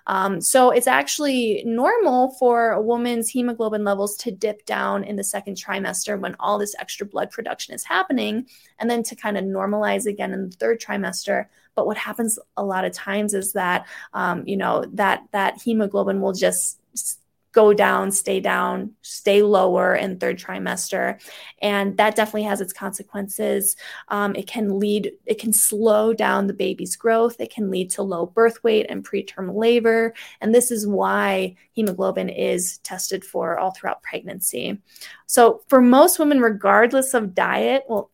Um, 0.07 0.41
so 0.41 0.71
it's 0.71 0.87
actually 0.87 1.61
normal 1.63 2.31
for 2.39 2.71
a 2.71 2.81
woman's 2.81 3.29
hemoglobin 3.29 3.83
levels 3.83 4.15
to 4.17 4.31
dip 4.31 4.65
down 4.65 5.03
in 5.03 5.17
the 5.17 5.23
second 5.23 5.55
trimester 5.55 6.19
when 6.19 6.35
all 6.39 6.57
this 6.57 6.75
extra 6.79 7.05
blood 7.05 7.29
production 7.29 7.75
is 7.75 7.83
happening, 7.83 8.47
and 8.79 8.89
then 8.89 9.03
to 9.03 9.15
kind 9.15 9.37
of 9.37 9.43
normalize 9.43 10.07
again 10.07 10.33
in 10.33 10.49
the 10.49 10.55
third 10.55 10.81
trimester 10.81 11.45
but 11.75 11.85
what 11.85 11.97
happens 11.97 12.37
a 12.57 12.63
lot 12.63 12.85
of 12.85 12.93
times 12.93 13.33
is 13.33 13.53
that, 13.53 13.87
um, 14.13 14.43
you 14.45 14.57
know, 14.57 14.85
that 14.93 15.23
that 15.31 15.61
hemoglobin 15.61 16.21
will 16.21 16.33
just 16.33 16.79
go 17.53 17.73
down, 17.73 18.11
stay 18.11 18.39
down, 18.39 18.93
stay 19.01 19.41
lower 19.43 19.93
in 19.93 20.17
third 20.17 20.39
trimester. 20.39 21.21
And 21.61 21.97
that 21.97 22.15
definitely 22.15 22.43
has 22.43 22.61
its 22.61 22.71
consequences. 22.71 23.75
Um, 24.07 24.35
it 24.35 24.47
can 24.47 24.79
lead, 24.79 25.11
it 25.25 25.37
can 25.37 25.51
slow 25.51 26.13
down 26.13 26.47
the 26.47 26.53
baby's 26.53 26.95
growth. 26.95 27.39
It 27.39 27.53
can 27.53 27.69
lead 27.69 27.89
to 27.91 28.03
low 28.03 28.25
birth 28.25 28.63
weight 28.63 28.85
and 28.89 29.05
preterm 29.05 29.53
labor. 29.53 30.13
And 30.39 30.55
this 30.55 30.71
is 30.71 30.87
why 30.87 31.55
hemoglobin 31.73 32.29
is 32.29 32.77
tested 32.79 33.25
for 33.25 33.59
all 33.59 33.71
throughout 33.71 34.03
pregnancy. 34.03 34.81
So 35.25 35.61
for 35.67 35.81
most 35.81 36.19
women, 36.19 36.39
regardless 36.39 37.13
of 37.13 37.35
diet, 37.35 37.83
well, 37.89 38.10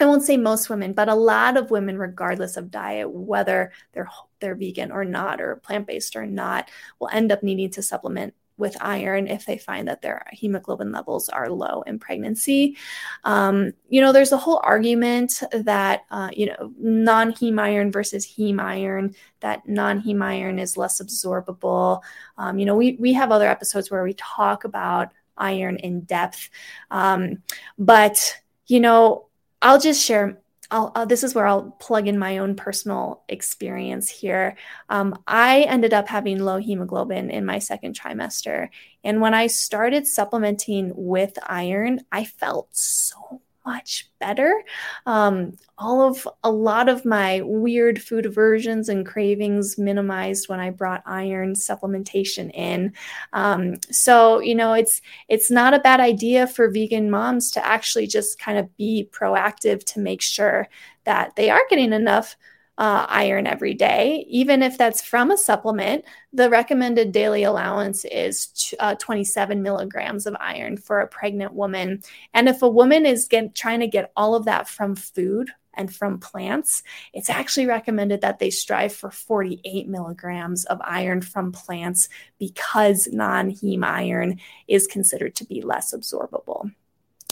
I 0.00 0.06
won't 0.06 0.22
say 0.22 0.36
most 0.36 0.70
women, 0.70 0.92
but 0.92 1.08
a 1.08 1.14
lot 1.14 1.56
of 1.56 1.70
women, 1.70 1.98
regardless 1.98 2.56
of 2.56 2.70
diet, 2.70 3.10
whether 3.10 3.72
they're 3.92 4.08
they're 4.40 4.54
vegan 4.54 4.92
or 4.92 5.04
not, 5.04 5.40
or 5.40 5.56
plant 5.56 5.86
based 5.86 6.16
or 6.16 6.26
not, 6.26 6.70
will 6.98 7.08
end 7.08 7.32
up 7.32 7.42
needing 7.42 7.70
to 7.70 7.82
supplement 7.82 8.34
with 8.58 8.76
iron 8.80 9.28
if 9.28 9.46
they 9.46 9.56
find 9.56 9.88
that 9.88 10.02
their 10.02 10.26
hemoglobin 10.32 10.90
levels 10.92 11.28
are 11.28 11.48
low 11.48 11.82
in 11.82 11.98
pregnancy. 11.98 12.76
Um, 13.24 13.72
you 13.88 14.00
know, 14.00 14.12
there's 14.12 14.32
a 14.32 14.36
whole 14.36 14.60
argument 14.64 15.42
that 15.52 16.04
uh, 16.10 16.30
you 16.32 16.46
know 16.46 16.72
non-heme 16.78 17.60
iron 17.60 17.90
versus 17.90 18.26
heme 18.26 18.60
iron. 18.60 19.14
That 19.40 19.66
non-heme 19.68 20.22
iron 20.22 20.58
is 20.58 20.76
less 20.76 21.00
absorbable. 21.00 22.02
Um, 22.36 22.58
you 22.58 22.66
know, 22.66 22.76
we 22.76 22.96
we 23.00 23.12
have 23.14 23.30
other 23.30 23.48
episodes 23.48 23.90
where 23.90 24.02
we 24.02 24.14
talk 24.14 24.64
about 24.64 25.12
iron 25.36 25.76
in 25.76 26.00
depth, 26.00 26.50
um, 26.90 27.42
but 27.78 28.36
you 28.66 28.80
know 28.80 29.27
I'll 29.62 29.80
just 29.80 30.04
share. 30.04 30.40
I'll, 30.70 31.06
this 31.06 31.24
is 31.24 31.34
where 31.34 31.46
I'll 31.46 31.70
plug 31.80 32.08
in 32.08 32.18
my 32.18 32.38
own 32.38 32.54
personal 32.54 33.22
experience 33.28 34.10
here. 34.10 34.56
Um, 34.90 35.18
I 35.26 35.62
ended 35.62 35.94
up 35.94 36.08
having 36.08 36.38
low 36.40 36.58
hemoglobin 36.58 37.30
in 37.30 37.46
my 37.46 37.58
second 37.58 37.98
trimester. 37.98 38.68
And 39.02 39.22
when 39.22 39.32
I 39.32 39.46
started 39.46 40.06
supplementing 40.06 40.92
with 40.94 41.38
iron, 41.46 42.00
I 42.12 42.24
felt 42.24 42.68
so 42.76 43.40
much 43.68 44.08
better. 44.18 44.62
Um, 45.04 45.52
all 45.76 46.00
of 46.00 46.26
a 46.42 46.50
lot 46.50 46.88
of 46.88 47.04
my 47.04 47.42
weird 47.44 48.00
food 48.00 48.24
aversions 48.24 48.88
and 48.88 49.04
cravings 49.04 49.76
minimized 49.76 50.48
when 50.48 50.58
I 50.58 50.70
brought 50.70 51.02
iron 51.04 51.52
supplementation 51.52 52.50
in. 52.54 52.94
Um, 53.34 53.76
so 53.90 54.40
you 54.40 54.54
know, 54.54 54.72
it's 54.72 55.02
it's 55.28 55.50
not 55.50 55.74
a 55.74 55.80
bad 55.80 56.00
idea 56.00 56.46
for 56.46 56.70
vegan 56.70 57.10
moms 57.10 57.50
to 57.52 57.66
actually 57.66 58.06
just 58.06 58.38
kind 58.38 58.56
of 58.56 58.74
be 58.78 59.06
proactive 59.12 59.84
to 59.92 60.00
make 60.00 60.22
sure 60.22 60.66
that 61.04 61.36
they 61.36 61.50
are 61.50 61.62
getting 61.68 61.92
enough 61.92 62.36
uh, 62.78 63.04
iron 63.08 63.46
every 63.46 63.74
day, 63.74 64.24
even 64.28 64.62
if 64.62 64.78
that's 64.78 65.02
from 65.02 65.32
a 65.32 65.36
supplement. 65.36 66.04
The 66.32 66.48
recommended 66.48 67.10
daily 67.10 67.42
allowance 67.42 68.04
is 68.04 68.72
uh, 68.78 68.94
27 68.94 69.62
milligrams 69.62 70.26
of 70.26 70.36
iron 70.38 70.76
for 70.76 71.00
a 71.00 71.08
pregnant 71.08 71.52
woman. 71.54 72.02
And 72.32 72.48
if 72.48 72.62
a 72.62 72.68
woman 72.68 73.04
is 73.04 73.26
get, 73.26 73.56
trying 73.56 73.80
to 73.80 73.88
get 73.88 74.12
all 74.16 74.36
of 74.36 74.44
that 74.44 74.68
from 74.68 74.94
food, 74.94 75.50
and 75.74 75.94
from 75.94 76.18
plants, 76.18 76.82
it's 77.12 77.30
actually 77.30 77.66
recommended 77.66 78.20
that 78.22 78.40
they 78.40 78.50
strive 78.50 78.92
for 78.92 79.12
48 79.12 79.88
milligrams 79.88 80.64
of 80.64 80.80
iron 80.82 81.20
from 81.20 81.52
plants 81.52 82.08
because 82.36 83.06
non 83.12 83.52
heme 83.52 83.84
iron 83.84 84.40
is 84.66 84.88
considered 84.88 85.36
to 85.36 85.44
be 85.44 85.62
less 85.62 85.94
absorbable. 85.94 86.74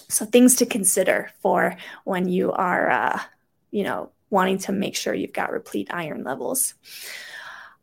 So, 0.09 0.25
things 0.25 0.55
to 0.57 0.67
consider 0.67 1.33
for 1.41 1.77
when 2.05 2.29
you 2.29 2.53
are, 2.53 2.89
uh, 2.89 3.21
you 3.73 3.83
know, 3.83 4.13
wanting 4.31 4.59
to 4.59 4.73
make 4.73 4.97
sure 4.97 5.15
you've 5.15 5.33
got 5.33 5.53
replete 5.53 5.89
iron 5.91 6.25
levels. 6.25 6.75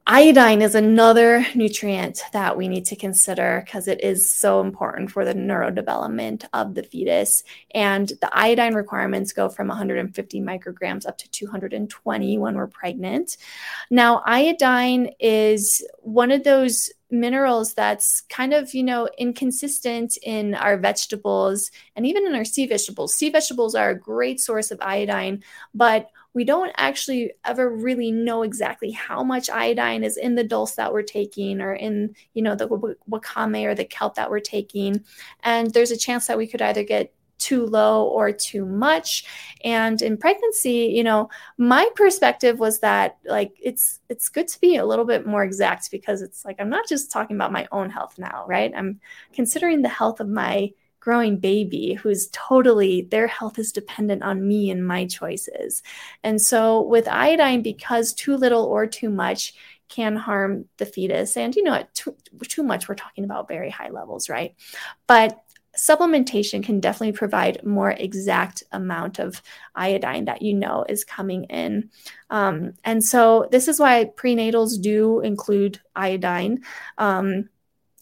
Iodine 0.05 0.61
is 0.61 0.75
another 0.75 1.45
nutrient 1.55 2.23
that 2.33 2.57
we 2.57 2.67
need 2.67 2.83
to 2.87 2.95
consider 2.97 3.63
because 3.65 3.87
it 3.87 4.03
is 4.03 4.29
so 4.29 4.59
important 4.59 5.11
for 5.11 5.23
the 5.23 5.33
neurodevelopment 5.33 6.43
of 6.51 6.75
the 6.75 6.83
fetus. 6.83 7.45
And 7.73 8.09
the 8.09 8.29
iodine 8.37 8.73
requirements 8.73 9.31
go 9.31 9.47
from 9.47 9.69
150 9.69 10.41
micrograms 10.41 11.07
up 11.07 11.17
to 11.19 11.31
220 11.31 12.37
when 12.37 12.55
we're 12.55 12.67
pregnant. 12.67 13.37
Now, 13.89 14.21
iodine 14.25 15.11
is 15.21 15.81
one 15.99 16.31
of 16.31 16.43
those 16.43 16.91
minerals 17.09 17.73
that's 17.73 18.21
kind 18.21 18.53
of, 18.53 18.73
you 18.73 18.83
know, 18.83 19.07
inconsistent 19.17 20.17
in 20.21 20.53
our 20.53 20.75
vegetables 20.75 21.71
and 21.95 22.05
even 22.05 22.25
in 22.25 22.35
our 22.35 22.43
sea 22.43 22.67
vegetables. 22.67 23.15
Sea 23.15 23.29
vegetables 23.29 23.73
are 23.73 23.91
a 23.91 23.99
great 23.99 24.41
source 24.41 24.69
of 24.69 24.81
iodine, 24.81 25.43
but 25.73 26.09
we 26.33 26.43
don't 26.43 26.71
actually 26.77 27.31
ever 27.45 27.69
really 27.69 28.11
know 28.11 28.43
exactly 28.43 28.91
how 28.91 29.23
much 29.23 29.49
iodine 29.49 30.03
is 30.03 30.17
in 30.17 30.35
the 30.35 30.43
dulse 30.43 30.75
that 30.75 30.91
we're 30.91 31.03
taking 31.03 31.61
or 31.61 31.73
in, 31.73 32.15
you 32.33 32.41
know, 32.41 32.55
the 32.55 32.67
wakame 33.09 33.65
or 33.65 33.75
the 33.75 33.85
kelp 33.85 34.15
that 34.15 34.31
we're 34.31 34.39
taking. 34.39 35.03
And 35.43 35.71
there's 35.73 35.91
a 35.91 35.97
chance 35.97 36.27
that 36.27 36.37
we 36.37 36.47
could 36.47 36.61
either 36.61 36.83
get 36.83 37.13
too 37.39 37.65
low 37.65 38.05
or 38.05 38.31
too 38.31 38.65
much 38.65 39.25
and 39.65 40.01
in 40.01 40.15
pregnancy 40.15 40.93
you 40.95 41.03
know 41.03 41.29
my 41.57 41.89
perspective 41.93 42.57
was 42.57 42.79
that 42.79 43.17
like 43.25 43.51
it's 43.61 43.99
it's 44.07 44.29
good 44.29 44.47
to 44.47 44.61
be 44.61 44.77
a 44.77 44.85
little 44.85 45.03
bit 45.03 45.25
more 45.25 45.43
exact 45.43 45.91
because 45.91 46.21
it's 46.21 46.45
like 46.45 46.55
i'm 46.59 46.69
not 46.69 46.87
just 46.87 47.11
talking 47.11 47.35
about 47.35 47.51
my 47.51 47.67
own 47.71 47.89
health 47.89 48.17
now 48.17 48.45
right 48.47 48.71
i'm 48.77 48.97
considering 49.33 49.81
the 49.81 49.89
health 49.89 50.21
of 50.21 50.29
my 50.29 50.71
growing 51.03 51.37
baby 51.37 51.95
who's 51.95 52.29
totally 52.31 53.01
their 53.11 53.27
health 53.27 53.59
is 53.59 53.73
dependent 53.73 54.23
on 54.23 54.47
me 54.47 54.71
and 54.71 54.87
my 54.87 55.05
choices. 55.05 55.83
And 56.23 56.41
so 56.41 56.81
with 56.81 57.09
iodine 57.09 57.61
because 57.61 58.13
too 58.13 58.37
little 58.37 58.63
or 58.63 58.87
too 58.87 59.09
much 59.09 59.53
can 59.89 60.15
harm 60.15 60.63
the 60.77 60.85
fetus 60.85 61.35
and 61.35 61.53
you 61.57 61.63
know 61.63 61.83
too, 61.93 62.15
too 62.47 62.63
much 62.63 62.87
we're 62.87 62.95
talking 62.95 63.25
about 63.25 63.49
very 63.49 63.69
high 63.69 63.89
levels, 63.89 64.29
right? 64.29 64.55
But 65.05 65.37
supplementation 65.77 66.63
can 66.63 66.79
definitely 66.79 67.11
provide 67.11 67.65
more 67.65 67.91
exact 67.91 68.63
amount 68.71 69.19
of 69.19 69.41
iodine 69.75 70.25
that 70.25 70.41
you 70.41 70.53
know 70.53 70.85
is 70.87 71.03
coming 71.03 71.45
in 71.45 71.89
um, 72.29 72.73
and 72.83 73.03
so 73.03 73.47
this 73.51 73.67
is 73.67 73.79
why 73.79 74.05
prenatals 74.15 74.79
do 74.79 75.19
include 75.21 75.81
iodine 75.95 76.63
um, 76.99 77.49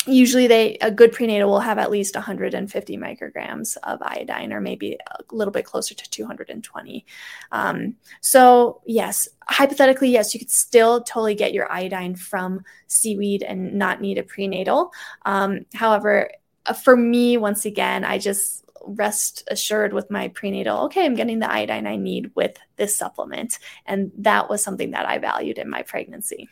usually 0.07 0.47
they 0.47 0.77
a 0.81 0.89
good 0.89 1.11
prenatal 1.11 1.49
will 1.49 1.59
have 1.59 1.77
at 1.77 1.91
least 1.91 2.15
150 2.15 2.97
micrograms 2.97 3.77
of 3.83 4.01
iodine 4.01 4.51
or 4.51 4.59
maybe 4.59 4.97
a 5.11 5.35
little 5.35 5.51
bit 5.51 5.65
closer 5.65 5.93
to 5.93 6.09
220 6.09 7.05
um, 7.51 7.95
so 8.19 8.81
yes 8.85 9.27
hypothetically 9.47 10.09
yes 10.09 10.33
you 10.33 10.39
could 10.39 10.49
still 10.49 11.03
totally 11.03 11.35
get 11.35 11.53
your 11.53 11.71
iodine 11.71 12.15
from 12.15 12.63
seaweed 12.87 13.43
and 13.43 13.73
not 13.73 14.01
need 14.01 14.17
a 14.17 14.23
prenatal. 14.23 14.91
Um, 15.25 15.65
however 15.73 16.31
uh, 16.65 16.73
for 16.73 16.95
me 16.95 17.37
once 17.37 17.65
again 17.65 18.03
i 18.03 18.17
just 18.17 18.65
rest 18.83 19.43
assured 19.51 19.93
with 19.93 20.09
my 20.09 20.27
prenatal 20.29 20.85
okay 20.85 21.05
i'm 21.05 21.13
getting 21.13 21.37
the 21.37 21.51
iodine 21.51 21.85
i 21.85 21.95
need 21.95 22.31
with 22.33 22.57
this 22.77 22.95
supplement. 22.95 23.59
And 23.85 24.11
that 24.17 24.49
was 24.49 24.63
something 24.63 24.91
that 24.91 25.07
i 25.07 25.19
valued 25.19 25.59
in 25.59 25.69
my 25.69 25.83
pregnancy 25.83 26.49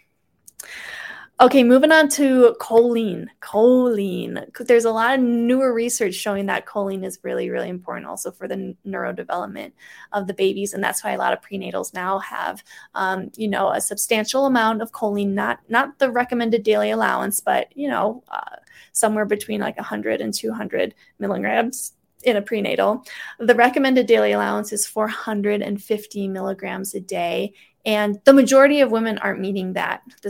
Okay, 1.41 1.63
moving 1.63 1.93
on 1.93 2.09
to 2.09 2.53
choline. 2.59 3.27
Choline. 3.41 4.45
There's 4.67 4.83
a 4.83 4.91
lot 4.91 5.17
of 5.17 5.23
newer 5.23 5.73
research 5.73 6.13
showing 6.13 6.47
that 6.47 6.65
choline 6.65 7.05
is 7.05 7.17
really, 7.23 7.49
really 7.49 7.69
important 7.69 8.07
also 8.07 8.29
for 8.29 8.45
the 8.45 8.75
neurodevelopment 8.85 9.71
of 10.11 10.27
the 10.27 10.33
babies, 10.33 10.73
and 10.73 10.83
that's 10.83 11.01
why 11.01 11.11
a 11.11 11.17
lot 11.17 11.31
of 11.31 11.39
prenatals 11.39 11.93
now 11.93 12.19
have, 12.19 12.61
um, 12.93 13.31
you 13.37 13.47
know, 13.47 13.69
a 13.71 13.79
substantial 13.79 14.47
amount 14.47 14.81
of 14.81 14.91
choline. 14.91 15.29
Not 15.29 15.59
not 15.69 15.97
the 15.97 16.11
recommended 16.11 16.63
daily 16.63 16.91
allowance, 16.91 17.39
but 17.39 17.67
you 17.73 17.87
know, 17.87 18.21
uh, 18.27 18.57
somewhere 18.91 19.25
between 19.25 19.61
like 19.61 19.77
100 19.77 20.19
and 20.19 20.33
200 20.33 20.93
milligrams 21.19 21.93
in 22.23 22.35
a 22.35 22.41
prenatal. 22.41 23.05
The 23.39 23.55
recommended 23.55 24.07
daily 24.07 24.33
allowance 24.33 24.73
is 24.73 24.85
450 24.85 26.27
milligrams 26.27 26.93
a 26.93 26.99
day, 26.99 27.53
and 27.89 28.21
the 28.23 28.33
majority 28.33 28.81
of 28.81 28.91
women 28.91 29.17
aren't 29.17 29.39
meeting 29.39 29.73
that, 29.73 30.03
the, 30.21 30.29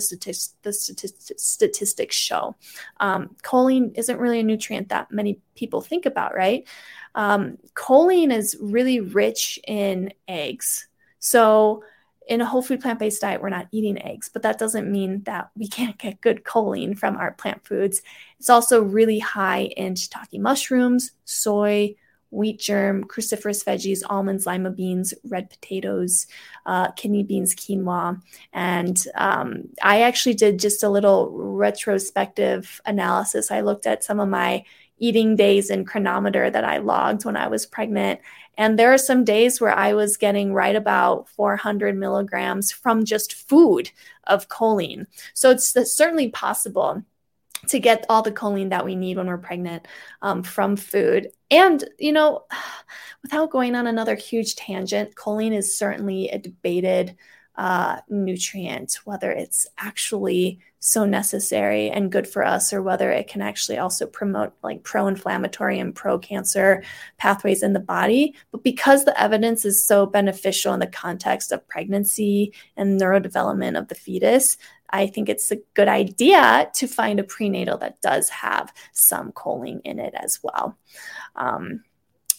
the 0.61 0.71
statist- 0.71 1.37
statistics 1.37 2.15
show. 2.15 2.55
Um, 3.01 3.35
choline 3.43 3.91
isn't 3.97 4.17
really 4.17 4.39
a 4.39 4.43
nutrient 4.43 4.87
that 4.89 5.11
many 5.11 5.41
people 5.55 5.81
think 5.81 6.05
about, 6.05 6.33
right? 6.33 6.65
Um, 7.15 7.57
choline 7.73 8.33
is 8.33 8.55
really 8.61 9.01
rich 9.01 9.59
in 9.67 10.13
eggs. 10.25 10.87
So, 11.19 11.83
in 12.25 12.39
a 12.39 12.45
whole 12.45 12.61
food 12.61 12.79
plant 12.79 12.97
based 12.97 13.19
diet, 13.19 13.41
we're 13.41 13.49
not 13.49 13.67
eating 13.73 14.01
eggs, 14.01 14.29
but 14.31 14.43
that 14.43 14.57
doesn't 14.57 14.89
mean 14.89 15.23
that 15.23 15.49
we 15.57 15.67
can't 15.67 15.97
get 15.97 16.21
good 16.21 16.45
choline 16.45 16.97
from 16.97 17.17
our 17.17 17.33
plant 17.33 17.67
foods. 17.67 18.01
It's 18.39 18.49
also 18.49 18.81
really 18.81 19.19
high 19.19 19.63
in 19.63 19.95
shiitake 19.95 20.39
mushrooms, 20.39 21.11
soy, 21.25 21.95
wheat 22.31 22.59
germ, 22.59 23.03
cruciferous 23.03 23.63
veggies, 23.63 24.01
almonds, 24.07 24.45
lima 24.45 24.69
beans, 24.69 25.13
red 25.23 25.49
potatoes, 25.49 26.27
uh, 26.65 26.91
kidney 26.91 27.23
beans, 27.23 27.55
quinoa. 27.55 28.21
And 28.53 29.03
um, 29.15 29.69
I 29.81 30.01
actually 30.01 30.35
did 30.35 30.59
just 30.59 30.83
a 30.83 30.89
little 30.89 31.31
retrospective 31.31 32.81
analysis. 32.85 33.51
I 33.51 33.61
looked 33.61 33.87
at 33.87 34.03
some 34.03 34.19
of 34.19 34.29
my 34.29 34.63
eating 34.99 35.35
days 35.35 35.69
in 35.69 35.85
Cronometer 35.85 36.49
that 36.49 36.65
I 36.65 36.77
logged 36.77 37.25
when 37.25 37.37
I 37.37 37.47
was 37.47 37.65
pregnant. 37.65 38.19
And 38.57 38.77
there 38.77 38.93
are 38.93 38.97
some 38.97 39.23
days 39.23 39.61
where 39.61 39.73
I 39.73 39.93
was 39.93 40.17
getting 40.17 40.53
right 40.53 40.75
about 40.75 41.29
400 41.29 41.97
milligrams 41.97 42.71
from 42.71 43.05
just 43.05 43.33
food 43.33 43.89
of 44.25 44.49
choline. 44.49 45.07
So 45.33 45.49
it's 45.49 45.73
certainly 45.95 46.29
possible 46.29 47.03
to 47.67 47.79
get 47.79 48.05
all 48.09 48.21
the 48.21 48.31
choline 48.31 48.69
that 48.69 48.85
we 48.85 48.95
need 48.95 49.17
when 49.17 49.27
we're 49.27 49.37
pregnant 49.37 49.87
um, 50.21 50.43
from 50.43 50.75
food. 50.75 51.29
And, 51.51 51.83
you 51.97 52.11
know, 52.11 52.45
without 53.23 53.51
going 53.51 53.75
on 53.75 53.87
another 53.87 54.15
huge 54.15 54.55
tangent, 54.55 55.15
choline 55.15 55.55
is 55.55 55.77
certainly 55.77 56.29
a 56.29 56.39
debated 56.39 57.15
uh, 57.59 57.99
nutrient, 58.07 58.99
whether 59.03 59.29
it's 59.31 59.67
actually 59.77 60.59
so 60.79 61.03
necessary 61.03 61.89
and 61.89 62.09
good 62.09 62.25
for 62.25 62.45
us, 62.45 62.71
or 62.71 62.81
whether 62.81 63.11
it 63.11 63.27
can 63.27 63.41
actually 63.41 63.77
also 63.77 64.07
promote 64.07 64.53
like 64.63 64.81
pro 64.83 65.07
inflammatory 65.07 65.77
and 65.77 65.93
pro 65.93 66.17
cancer 66.17 66.81
pathways 67.17 67.61
in 67.61 67.73
the 67.73 67.79
body. 67.81 68.33
But 68.51 68.63
because 68.63 69.03
the 69.03 69.21
evidence 69.21 69.65
is 69.65 69.85
so 69.85 70.05
beneficial 70.05 70.73
in 70.73 70.79
the 70.79 70.87
context 70.87 71.51
of 71.51 71.67
pregnancy 71.67 72.53
and 72.77 72.97
neurodevelopment 72.97 73.77
of 73.77 73.89
the 73.89 73.95
fetus, 73.95 74.55
I 74.91 75.07
think 75.07 75.29
it's 75.29 75.51
a 75.51 75.59
good 75.73 75.87
idea 75.87 76.69
to 76.75 76.87
find 76.87 77.19
a 77.19 77.23
prenatal 77.23 77.77
that 77.79 78.01
does 78.01 78.29
have 78.29 78.73
some 78.93 79.31
choline 79.31 79.81
in 79.83 79.99
it 79.99 80.13
as 80.15 80.39
well. 80.43 80.77
Um, 81.35 81.83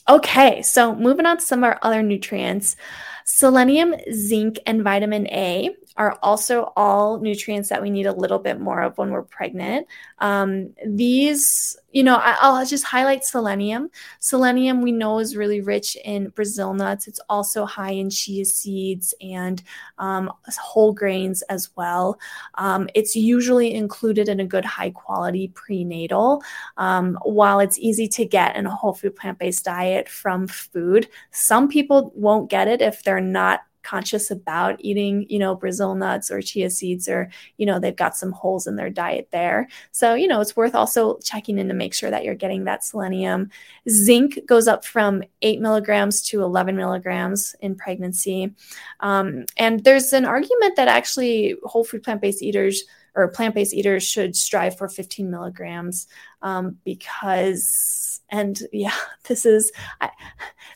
okay, 0.08 0.62
so 0.62 0.94
moving 0.94 1.26
on 1.26 1.38
to 1.38 1.44
some 1.44 1.60
of 1.60 1.64
our 1.64 1.78
other 1.82 2.02
nutrients. 2.02 2.76
Selenium, 3.24 3.94
zinc, 4.12 4.58
and 4.66 4.82
vitamin 4.82 5.26
A 5.28 5.70
are 5.96 6.18
also 6.22 6.72
all 6.76 7.18
nutrients 7.18 7.68
that 7.68 7.82
we 7.82 7.90
need 7.90 8.06
a 8.06 8.12
little 8.12 8.38
bit 8.38 8.60
more 8.60 8.80
of 8.82 8.96
when 8.96 9.10
we're 9.10 9.22
pregnant. 9.22 9.86
Um, 10.18 10.72
these, 10.86 11.76
you 11.90 12.02
know, 12.02 12.16
I, 12.16 12.36
will 12.48 12.64
just 12.64 12.84
highlight 12.84 13.24
selenium. 13.24 13.90
Selenium 14.20 14.82
we 14.82 14.92
know 14.92 15.18
is 15.18 15.36
really 15.36 15.60
rich 15.60 15.96
in 16.04 16.28
Brazil 16.28 16.74
nuts. 16.74 17.08
It's 17.08 17.20
also 17.28 17.64
high 17.64 17.90
in 17.90 18.08
chia 18.08 18.44
seeds 18.44 19.14
and 19.20 19.62
um, 19.98 20.32
whole 20.58 20.92
grains 20.92 21.42
as 21.42 21.70
well. 21.76 22.18
Um, 22.54 22.88
it's 22.94 23.16
usually 23.16 23.74
included 23.74 24.28
in 24.28 24.40
a 24.40 24.46
good 24.46 24.64
high 24.64 24.90
quality 24.90 25.48
prenatal. 25.48 26.42
Um, 26.76 27.18
while 27.22 27.60
it's 27.60 27.78
easy 27.78 28.06
to 28.08 28.24
get 28.24 28.56
in 28.56 28.66
a 28.66 28.74
whole 28.74 28.94
food 28.94 29.16
plant 29.16 29.38
based 29.38 29.64
diet 29.64 30.08
from 30.08 30.46
food, 30.46 31.08
some 31.32 31.68
people 31.68 32.12
won't 32.14 32.48
get 32.48 32.68
it 32.68 32.80
if 32.80 33.02
they're 33.02 33.20
not 33.20 33.60
conscious 33.82 34.30
about 34.30 34.76
eating, 34.80 35.26
you 35.28 35.38
know, 35.38 35.54
Brazil 35.54 35.94
nuts 35.94 36.30
or 36.30 36.40
chia 36.42 36.70
seeds, 36.70 37.08
or, 37.08 37.30
you 37.56 37.66
know, 37.66 37.78
they've 37.78 37.96
got 37.96 38.16
some 38.16 38.32
holes 38.32 38.66
in 38.66 38.76
their 38.76 38.90
diet 38.90 39.28
there. 39.32 39.68
So, 39.92 40.14
you 40.14 40.28
know, 40.28 40.40
it's 40.40 40.56
worth 40.56 40.74
also 40.74 41.18
checking 41.18 41.58
in 41.58 41.68
to 41.68 41.74
make 41.74 41.94
sure 41.94 42.10
that 42.10 42.24
you're 42.24 42.34
getting 42.34 42.64
that 42.64 42.84
selenium. 42.84 43.50
Zinc 43.88 44.46
goes 44.46 44.68
up 44.68 44.84
from 44.84 45.22
eight 45.42 45.60
milligrams 45.60 46.22
to 46.22 46.42
11 46.42 46.76
milligrams 46.76 47.54
in 47.60 47.74
pregnancy. 47.74 48.52
Um, 49.00 49.44
and 49.56 49.84
there's 49.84 50.12
an 50.12 50.24
argument 50.24 50.76
that 50.76 50.88
actually 50.88 51.56
whole 51.64 51.84
food 51.84 52.02
plant 52.02 52.20
based 52.20 52.42
eaters 52.42 52.84
or 53.14 53.28
plant 53.28 53.54
based 53.54 53.74
eaters 53.74 54.06
should 54.06 54.36
strive 54.36 54.76
for 54.76 54.88
15 54.88 55.30
milligrams 55.30 56.06
um, 56.42 56.78
because, 56.84 58.09
and 58.30 58.60
yeah, 58.72 58.94
this 59.24 59.44
is, 59.44 59.72
I, 60.00 60.10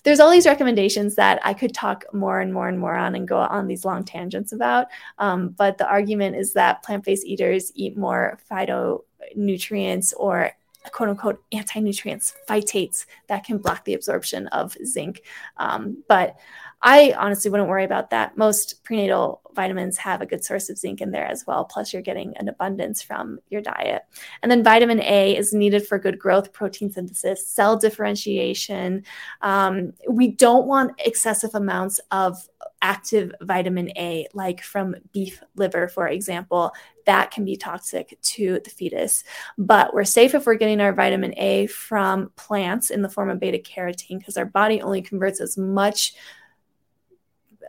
there's 0.05 0.21
all 0.21 0.31
these 0.31 0.47
recommendations 0.47 1.15
that 1.15 1.41
I 1.45 1.55
could 1.55 1.75
talk 1.75 2.05
more 2.13 2.41
and 2.41 2.53
more 2.53 2.69
and 2.69 2.79
more 2.79 2.95
on 2.95 3.15
and 3.15 3.27
go 3.27 3.39
on 3.39 3.67
these 3.67 3.85
long 3.85 4.05
tangents 4.05 4.53
about. 4.53 4.89
Um, 5.19 5.51
but 5.51 5.79
the 5.79 5.89
argument 5.89 6.37
is 6.37 6.53
that 6.53 6.83
plant 6.83 7.05
based 7.05 7.27
eaters 7.27 7.73
eat 7.75 7.97
more 7.97 8.39
phytonutrients 8.51 10.13
or 10.17 10.51
quote 10.93 11.09
unquote 11.09 11.43
anti 11.53 11.81
nutrients, 11.81 12.35
phytates 12.49 13.07
that 13.29 13.45
can 13.45 13.59
block 13.59 13.85
the 13.85 13.95
absorption 13.95 14.47
of 14.49 14.77
zinc. 14.85 15.23
Um, 15.57 16.03
but 16.09 16.37
I 16.83 17.15
honestly 17.17 17.51
wouldn't 17.51 17.71
worry 17.71 17.85
about 17.85 18.11
that. 18.11 18.37
Most 18.37 18.85
prenatal 18.85 19.41
vitamins 19.55 19.97
have 19.99 20.21
a 20.21 20.27
good 20.27 20.45
source 20.45 20.69
of 20.69 20.79
zinc 20.79 21.01
in 21.01 21.11
there 21.11 21.27
as 21.27 21.47
well. 21.47 21.65
Plus, 21.65 21.93
you're 21.93 22.03
getting 22.03 22.37
an 22.37 22.49
abundance 22.49 23.03
from 23.03 23.39
your 23.49 23.61
diet. 23.61 24.03
And 24.43 24.51
then 24.51 24.65
vitamin 24.65 25.01
A 25.03 25.37
is 25.37 25.53
needed 25.53 25.87
for 25.87 25.99
good 25.99 26.19
growth, 26.19 26.53
protein 26.53 26.91
synthesis, 26.91 27.47
cell 27.47 27.77
differentiation. 27.77 29.05
Um, 29.43 29.93
we 30.09 30.29
don't 30.29 30.67
want 30.67 31.01
excessive 31.05 31.55
amounts 31.55 32.01
of 32.11 32.49
active 32.83 33.33
vitamin 33.41 33.91
A, 33.97 34.29
like 34.35 34.63
from 34.63 34.95
beef 35.13 35.43
liver, 35.57 35.89
for 35.89 36.07
example, 36.07 36.73
that 37.07 37.31
can 37.31 37.45
be 37.45 37.57
toxic 37.57 38.19
to 38.21 38.61
the 38.63 38.71
fetus. 38.71 39.25
But 39.57 39.95
we're 39.95 40.05
safe 40.05 40.35
if 40.35 40.47
we're 40.47 40.55
getting 40.57 40.81
our 40.81 40.93
vitamin 40.93 41.35
A 41.39 41.67
from 41.67 42.31
plants 42.37 42.91
in 42.91 43.03
the 43.03 43.09
form 43.09 43.31
of 43.31 43.41
beta 43.41 43.59
carotene 43.59 44.19
because 44.19 44.37
our 44.37 44.45
body 44.45 44.83
only 44.83 45.03
converts 45.03 45.41
as 45.41 45.57
much 45.57 46.15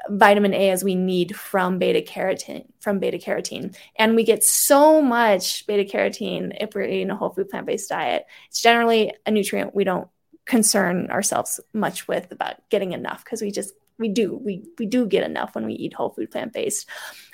vitamin 0.10 0.54
A 0.54 0.70
as 0.70 0.84
we 0.84 0.96
need 0.96 1.36
from 1.36 1.78
beta 1.78 2.02
carotene 2.02 2.66
from 2.80 3.00
beta 3.00 3.18
carotene. 3.18 3.76
And 3.96 4.16
we 4.16 4.24
get 4.24 4.44
so 4.44 5.02
much 5.02 5.66
beta 5.68 5.84
carotene 5.84 6.56
if 6.60 6.76
we're 6.76 6.84
eating 6.84 7.10
a 7.10 7.16
whole 7.16 7.32
food 7.32 7.50
plant-based 7.50 7.90
diet. 7.90 8.26
It's 8.50 8.62
generally 8.62 9.14
a 9.26 9.32
nutrient 9.32 9.76
we 9.76 9.84
don't 9.84 10.08
concern 10.46 11.10
ourselves 11.10 11.60
much 11.74 12.08
with 12.08 12.32
about 12.32 12.56
getting 12.70 12.94
enough 12.94 13.24
because 13.24 13.42
we 13.42 13.52
just 13.52 13.74
we 13.98 14.10
do 14.10 14.40
we 14.44 14.64
we 14.78 14.86
do 14.86 15.08
get 15.08 15.24
enough 15.24 15.56
when 15.56 15.66
we 15.66 15.74
eat 15.74 15.94
whole 15.94 16.10
food 16.10 16.30
plant 16.30 16.54
based 16.54 16.88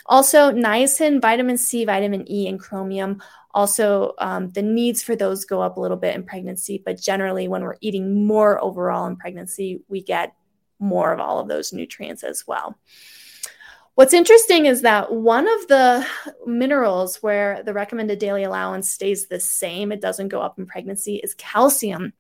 also 0.06 0.52
niacin 0.52 1.22
vitamin 1.22 1.58
c 1.58 1.86
vitamin 1.86 2.30
e 2.32 2.48
and 2.48 2.60
chromium. 2.60 3.22
Also 3.54 4.14
um, 4.20 4.50
the 4.52 4.62
needs 4.62 5.04
for 5.04 5.14
those 5.14 5.44
go 5.44 5.62
up 5.62 5.76
a 5.76 5.80
little 5.82 5.98
bit 5.98 6.16
in 6.16 6.24
pregnancy 6.24 6.82
but 6.84 6.98
generally 6.98 7.50
when 7.50 7.64
we're 7.64 7.76
eating 7.82 8.26
more 8.26 8.64
overall 8.64 9.06
in 9.08 9.18
pregnancy 9.18 9.82
we 9.90 10.02
get 10.02 10.34
more 10.82 11.14
of 11.14 11.20
all 11.20 11.40
of 11.40 11.48
those 11.48 11.72
nutrients 11.72 12.24
as 12.24 12.46
well. 12.46 12.78
What's 13.96 14.14
interesting 14.14 14.66
is 14.66 14.82
that 14.82 15.12
one 15.14 15.48
of 15.48 15.68
the 15.68 16.06
minerals 16.46 17.18
where 17.18 17.62
the 17.64 17.74
recommended 17.74 18.20
daily 18.20 18.44
allowance 18.44 18.90
stays 18.90 19.28
the 19.28 19.40
same, 19.40 19.92
it 19.92 20.02
doesn't 20.02 20.30
go 20.30 20.42
up 20.42 20.58
in 20.58 20.66
pregnancy, 20.66 21.18
is 21.18 21.34
calcium. 21.36 22.14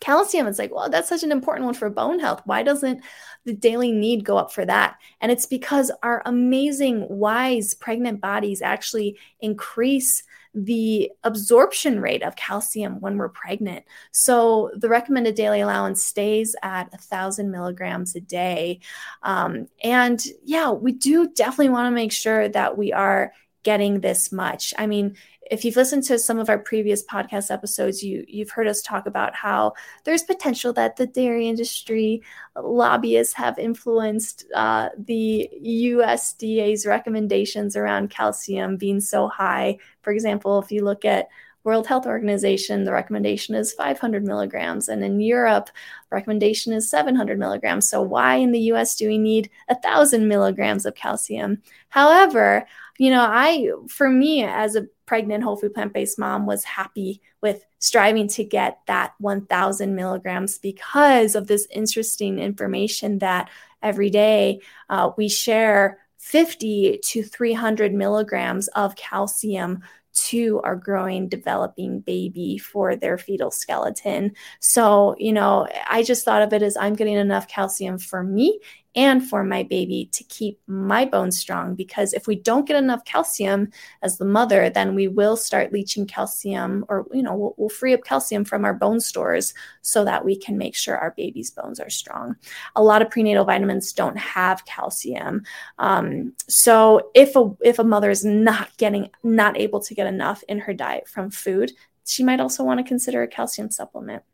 Calcium 0.00 0.46
it's 0.46 0.58
like 0.58 0.72
well 0.72 0.88
that's 0.88 1.10
such 1.10 1.24
an 1.24 1.32
important 1.32 1.66
one 1.66 1.74
for 1.74 1.90
bone 1.90 2.20
health. 2.20 2.40
Why 2.44 2.62
doesn't 2.62 3.02
the 3.44 3.52
daily 3.52 3.92
need 3.92 4.24
go 4.24 4.38
up 4.38 4.52
for 4.52 4.64
that? 4.64 4.96
And 5.20 5.30
it's 5.30 5.46
because 5.46 5.90
our 6.02 6.22
amazing 6.24 7.06
wise 7.08 7.74
pregnant 7.74 8.20
bodies 8.20 8.62
actually 8.62 9.18
increase 9.40 10.22
the 10.54 11.10
absorption 11.22 12.00
rate 12.00 12.22
of 12.22 12.36
calcium 12.36 13.00
when 13.00 13.16
we're 13.16 13.28
pregnant. 13.28 13.84
So 14.10 14.70
the 14.74 14.88
recommended 14.88 15.34
daily 15.34 15.60
allowance 15.60 16.04
stays 16.04 16.56
at 16.62 16.92
a 16.92 16.98
thousand 16.98 17.50
milligrams 17.50 18.16
a 18.16 18.20
day. 18.20 18.80
Um, 19.22 19.68
and 19.82 20.22
yeah 20.44 20.70
we 20.70 20.92
do 20.92 21.28
definitely 21.28 21.70
want 21.70 21.86
to 21.86 21.94
make 21.94 22.12
sure 22.12 22.48
that 22.48 22.76
we 22.76 22.92
are 22.92 23.32
getting 23.62 24.00
this 24.00 24.32
much. 24.32 24.74
I 24.78 24.86
mean 24.86 25.16
if 25.50 25.64
you've 25.64 25.76
listened 25.76 26.04
to 26.04 26.18
some 26.18 26.38
of 26.38 26.48
our 26.48 26.58
previous 26.58 27.04
podcast 27.04 27.50
episodes, 27.50 28.04
you 28.04 28.24
you've 28.28 28.50
heard 28.50 28.68
us 28.68 28.80
talk 28.80 29.06
about 29.06 29.34
how 29.34 29.72
there's 30.04 30.22
potential 30.22 30.72
that 30.74 30.96
the 30.96 31.06
dairy 31.06 31.48
industry 31.48 32.22
lobbyists 32.56 33.34
have 33.34 33.58
influenced 33.58 34.44
uh, 34.54 34.90
the 34.96 35.50
USDA's 35.66 36.86
recommendations 36.86 37.74
around 37.74 38.10
calcium 38.10 38.76
being 38.76 39.00
so 39.00 39.26
high. 39.26 39.76
For 40.02 40.12
example, 40.12 40.60
if 40.60 40.70
you 40.70 40.84
look 40.84 41.04
at 41.04 41.28
World 41.64 41.86
Health 41.86 42.06
Organization, 42.06 42.84
the 42.84 42.92
recommendation 42.92 43.54
is 43.54 43.72
500 43.72 44.24
milligrams, 44.24 44.88
and 44.88 45.04
in 45.04 45.20
Europe, 45.20 45.70
recommendation 46.10 46.72
is 46.72 46.88
700 46.88 47.38
milligrams. 47.38 47.88
So 47.88 48.00
why 48.00 48.36
in 48.36 48.52
the 48.52 48.60
U.S. 48.60 48.96
do 48.96 49.08
we 49.08 49.18
need 49.18 49.50
thousand 49.82 50.28
milligrams 50.28 50.86
of 50.86 50.94
calcium? 50.94 51.62
However, 51.88 52.66
you 52.98 53.10
know, 53.10 53.22
I 53.22 53.70
for 53.88 54.08
me 54.08 54.44
as 54.44 54.76
a 54.76 54.86
pregnant 55.06 55.42
whole 55.42 55.56
food 55.56 55.74
plant 55.74 55.92
based 55.92 56.18
mom 56.18 56.46
was 56.46 56.64
happy 56.64 57.20
with 57.40 57.64
striving 57.78 58.28
to 58.28 58.44
get 58.44 58.78
that 58.86 59.14
1000 59.18 59.94
milligrams 59.94 60.58
because 60.58 61.34
of 61.34 61.46
this 61.46 61.66
interesting 61.70 62.38
information 62.38 63.18
that 63.18 63.50
every 63.82 64.10
day 64.10 64.60
uh, 64.88 65.10
we 65.16 65.28
share 65.28 65.98
50 66.18 67.00
to 67.02 67.22
300 67.22 67.94
milligrams 67.94 68.68
of 68.68 68.94
calcium 68.94 69.82
to 70.28 70.60
our 70.64 70.76
growing, 70.76 71.28
developing 71.28 72.00
baby 72.00 72.58
for 72.58 72.96
their 72.96 73.18
fetal 73.18 73.50
skeleton. 73.50 74.32
So, 74.60 75.14
you 75.18 75.32
know, 75.32 75.66
I 75.88 76.02
just 76.02 76.24
thought 76.24 76.42
of 76.42 76.52
it 76.52 76.62
as 76.62 76.76
I'm 76.76 76.94
getting 76.94 77.14
enough 77.14 77.48
calcium 77.48 77.98
for 77.98 78.22
me 78.22 78.60
and 78.96 79.26
for 79.28 79.44
my 79.44 79.62
baby 79.62 80.08
to 80.12 80.24
keep 80.24 80.58
my 80.66 81.04
bones 81.04 81.38
strong. 81.38 81.74
Because 81.74 82.12
if 82.12 82.26
we 82.26 82.34
don't 82.34 82.66
get 82.66 82.76
enough 82.76 83.04
calcium 83.04 83.70
as 84.02 84.18
the 84.18 84.24
mother, 84.24 84.68
then 84.68 84.94
we 84.94 85.06
will 85.06 85.36
start 85.36 85.72
leaching 85.72 86.06
calcium 86.06 86.84
or, 86.88 87.06
you 87.12 87.22
know, 87.22 87.34
we'll, 87.34 87.54
we'll, 87.56 87.68
free 87.68 87.94
up 87.94 88.02
calcium 88.02 88.44
from 88.44 88.64
our 88.64 88.74
bone 88.74 89.00
stores 89.00 89.54
so 89.80 90.04
that 90.04 90.24
we 90.24 90.36
can 90.36 90.58
make 90.58 90.74
sure 90.74 90.98
our 90.98 91.12
baby's 91.16 91.50
bones 91.52 91.78
are 91.78 91.88
strong. 91.88 92.34
A 92.74 92.82
lot 92.82 93.00
of 93.00 93.10
prenatal 93.10 93.44
vitamins 93.44 93.92
don't 93.92 94.18
have 94.18 94.64
calcium. 94.64 95.42
Um, 95.78 96.34
so 96.48 97.10
if 97.14 97.36
a, 97.36 97.50
if 97.60 97.78
a 97.78 97.84
mother 97.84 98.10
is 98.10 98.24
not 98.24 98.76
getting, 98.76 99.08
not 99.22 99.56
able 99.56 99.80
to 99.80 99.94
get 99.94 100.08
enough 100.08 100.42
in 100.48 100.58
her 100.58 100.74
diet 100.74 101.08
from 101.08 101.30
food, 101.30 101.72
she 102.04 102.24
might 102.24 102.40
also 102.40 102.64
want 102.64 102.78
to 102.78 102.84
consider 102.84 103.22
a 103.22 103.28
calcium 103.28 103.70
supplement. 103.70 104.24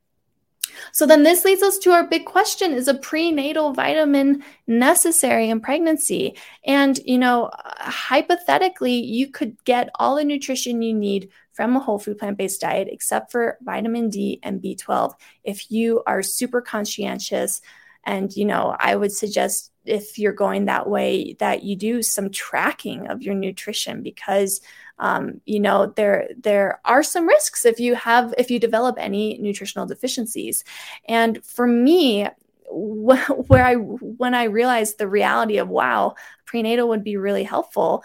So 0.93 1.07
then 1.07 1.23
this 1.23 1.45
leads 1.45 1.63
us 1.63 1.79
to 1.79 1.91
our 1.93 2.07
big 2.07 2.25
question 2.25 2.73
is 2.73 2.89
a 2.89 2.95
prenatal 2.95 3.73
vitamin 3.73 4.43
necessary 4.67 5.51
in 5.51 5.61
pregnancy? 5.61 6.37
And, 6.65 6.99
you 7.05 7.19
know, 7.19 7.51
hypothetically, 7.79 8.95
you 8.95 9.31
could 9.31 9.63
get 9.65 9.91
all 9.97 10.17
the 10.17 10.25
nutrition 10.25 10.83
you 10.83 10.95
need 10.95 11.31
from 11.53 11.75
a 11.75 11.81
whole 11.81 11.99
food 11.99 12.19
plant 12.19 12.37
based 12.37 12.61
diet 12.61 12.89
except 12.91 13.33
for 13.33 13.59
vitamin 13.63 14.11
D 14.11 14.41
and 14.43 14.61
B12 14.63 15.15
if 15.43 15.71
you 15.71 16.03
are 16.07 16.23
super 16.23 16.61
conscientious. 16.61 17.61
And, 18.05 18.35
you 18.37 18.45
know, 18.45 18.77
I 18.79 18.95
would 18.95 19.13
suggest 19.13 19.73
if 19.85 20.19
you're 20.19 20.33
going 20.33 20.67
that 20.67 20.89
way 20.89 21.35
that 21.39 21.63
you 21.63 21.77
do 21.77 22.03
some 22.03 22.31
tracking 22.31 23.09
of 23.09 23.23
your 23.23 23.35
nutrition 23.35 24.03
because 24.03 24.61
um, 24.99 25.41
you 25.45 25.61
know 25.61 25.93
there 25.97 26.29
there 26.39 26.81
are 26.85 27.03
some 27.03 27.27
risks 27.27 27.65
if 27.65 27.79
you 27.79 27.95
have 27.95 28.35
if 28.39 28.51
you 28.51 28.59
develop 28.59 28.97
any 28.99 29.39
nutritional 29.39 29.87
deficiencies. 29.87 30.65
And 31.09 31.45
for 31.45 31.67
me 31.67 32.29
where 32.71 33.65
I 33.65 33.75
when 33.75 34.35
I 34.35 34.45
realized 34.45 34.99
the 34.99 35.09
reality 35.09 35.59
of 35.59 35.69
wow, 35.69 36.15
prenatal 36.47 36.89
would 36.89 37.05
be 37.05 37.17
really 37.17 37.45
helpful 37.45 38.05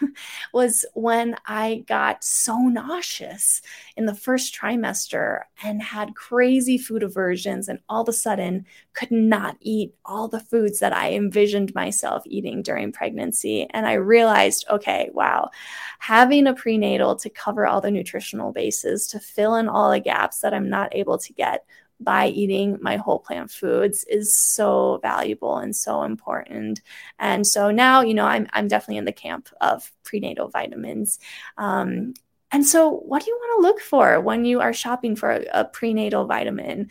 was 0.52 0.84
when 0.94 1.36
I 1.46 1.84
got 1.86 2.24
so 2.24 2.56
nauseous 2.56 3.62
in 3.96 4.06
the 4.06 4.14
first 4.14 4.54
trimester 4.54 5.42
and 5.62 5.82
had 5.82 6.14
crazy 6.14 6.78
food 6.78 7.02
aversions 7.02 7.68
and 7.68 7.80
all 7.88 8.02
of 8.02 8.08
a 8.08 8.12
sudden 8.12 8.64
could 8.94 9.10
not 9.10 9.56
eat 9.60 9.94
all 10.04 10.28
the 10.28 10.40
foods 10.40 10.78
that 10.80 10.94
I 10.94 11.12
envisioned 11.12 11.74
myself 11.74 12.22
eating 12.26 12.62
during 12.62 12.92
pregnancy. 12.92 13.68
And 13.70 13.86
I 13.86 13.94
realized 13.94 14.64
okay, 14.70 15.10
wow, 15.12 15.50
having 15.98 16.46
a 16.46 16.54
prenatal 16.54 17.16
to 17.16 17.30
cover 17.30 17.66
all 17.66 17.80
the 17.80 17.90
nutritional 17.90 18.52
bases 18.52 19.06
to 19.08 19.20
fill 19.20 19.56
in 19.56 19.68
all 19.68 19.90
the 19.90 20.00
gaps 20.00 20.40
that 20.40 20.54
I'm 20.54 20.68
not 20.68 20.94
able 20.94 21.18
to 21.18 21.32
get 21.32 21.64
by 22.00 22.28
eating 22.28 22.78
my 22.80 22.96
whole 22.96 23.18
plant 23.18 23.50
foods 23.50 24.04
is 24.04 24.34
so 24.34 24.98
valuable 25.02 25.58
and 25.58 25.76
so 25.76 26.02
important. 26.02 26.80
And 27.18 27.46
so 27.46 27.70
now, 27.70 28.00
you 28.00 28.14
know, 28.14 28.26
I'm, 28.26 28.48
I'm 28.52 28.68
definitely 28.68 28.96
in 28.96 29.04
the 29.04 29.12
camp 29.12 29.48
of 29.60 29.92
prenatal 30.02 30.48
vitamins. 30.48 31.18
Um, 31.58 32.14
and 32.52 32.66
so, 32.66 32.90
what 32.90 33.24
do 33.24 33.30
you 33.30 33.36
want 33.36 33.62
to 33.62 33.68
look 33.68 33.80
for 33.80 34.20
when 34.20 34.44
you 34.44 34.60
are 34.60 34.72
shopping 34.72 35.14
for 35.14 35.30
a, 35.30 35.46
a 35.52 35.64
prenatal 35.64 36.24
vitamin? 36.24 36.90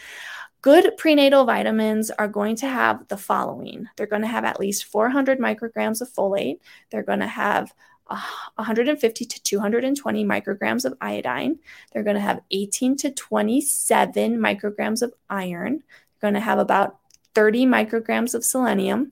Good 0.61 0.97
prenatal 0.97 1.45
vitamins 1.45 2.11
are 2.11 2.27
going 2.27 2.57
to 2.57 2.67
have 2.67 3.07
the 3.07 3.17
following 3.17 3.87
they're 3.95 4.07
going 4.07 4.23
to 4.23 4.27
have 4.27 4.43
at 4.43 4.59
least 4.59 4.85
400 4.85 5.39
micrograms 5.39 6.01
of 6.01 6.09
folate, 6.09 6.59
they're 6.91 7.03
going 7.03 7.19
to 7.19 7.27
have 7.27 7.73
150 8.09 9.25
to 9.25 9.43
220 9.43 10.25
micrograms 10.25 10.85
of 10.85 10.97
iodine. 10.99 11.59
They're 11.91 12.03
going 12.03 12.15
to 12.15 12.21
have 12.21 12.41
18 12.51 12.97
to 12.97 13.11
27 13.11 14.37
micrograms 14.37 15.01
of 15.01 15.13
iron. 15.29 15.83
They're 16.19 16.31
going 16.31 16.33
to 16.33 16.39
have 16.39 16.59
about 16.59 16.99
30 17.35 17.65
micrograms 17.65 18.33
of 18.33 18.43
selenium, 18.43 19.11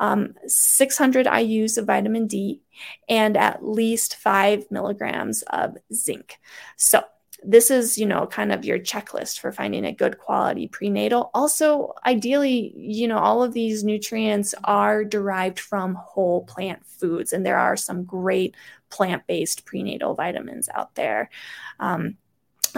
um, 0.00 0.34
600 0.46 1.26
IUs 1.26 1.78
of 1.78 1.86
vitamin 1.86 2.26
D, 2.26 2.62
and 3.08 3.36
at 3.36 3.64
least 3.64 4.16
five 4.16 4.70
milligrams 4.70 5.42
of 5.48 5.76
zinc. 5.92 6.38
So, 6.76 7.02
this 7.46 7.70
is, 7.70 7.98
you 7.98 8.06
know, 8.06 8.26
kind 8.26 8.52
of 8.52 8.64
your 8.64 8.78
checklist 8.78 9.38
for 9.38 9.52
finding 9.52 9.84
a 9.84 9.92
good 9.92 10.18
quality 10.18 10.68
prenatal. 10.68 11.30
Also, 11.34 11.92
ideally, 12.06 12.72
you 12.76 13.06
know, 13.06 13.18
all 13.18 13.42
of 13.42 13.52
these 13.52 13.84
nutrients 13.84 14.54
are 14.64 15.04
derived 15.04 15.60
from 15.60 15.94
whole 15.94 16.44
plant 16.44 16.84
foods, 16.86 17.32
and 17.32 17.44
there 17.44 17.58
are 17.58 17.76
some 17.76 18.04
great 18.04 18.54
plant 18.90 19.26
based 19.26 19.64
prenatal 19.64 20.14
vitamins 20.14 20.68
out 20.74 20.94
there. 20.94 21.30
Um, 21.80 22.16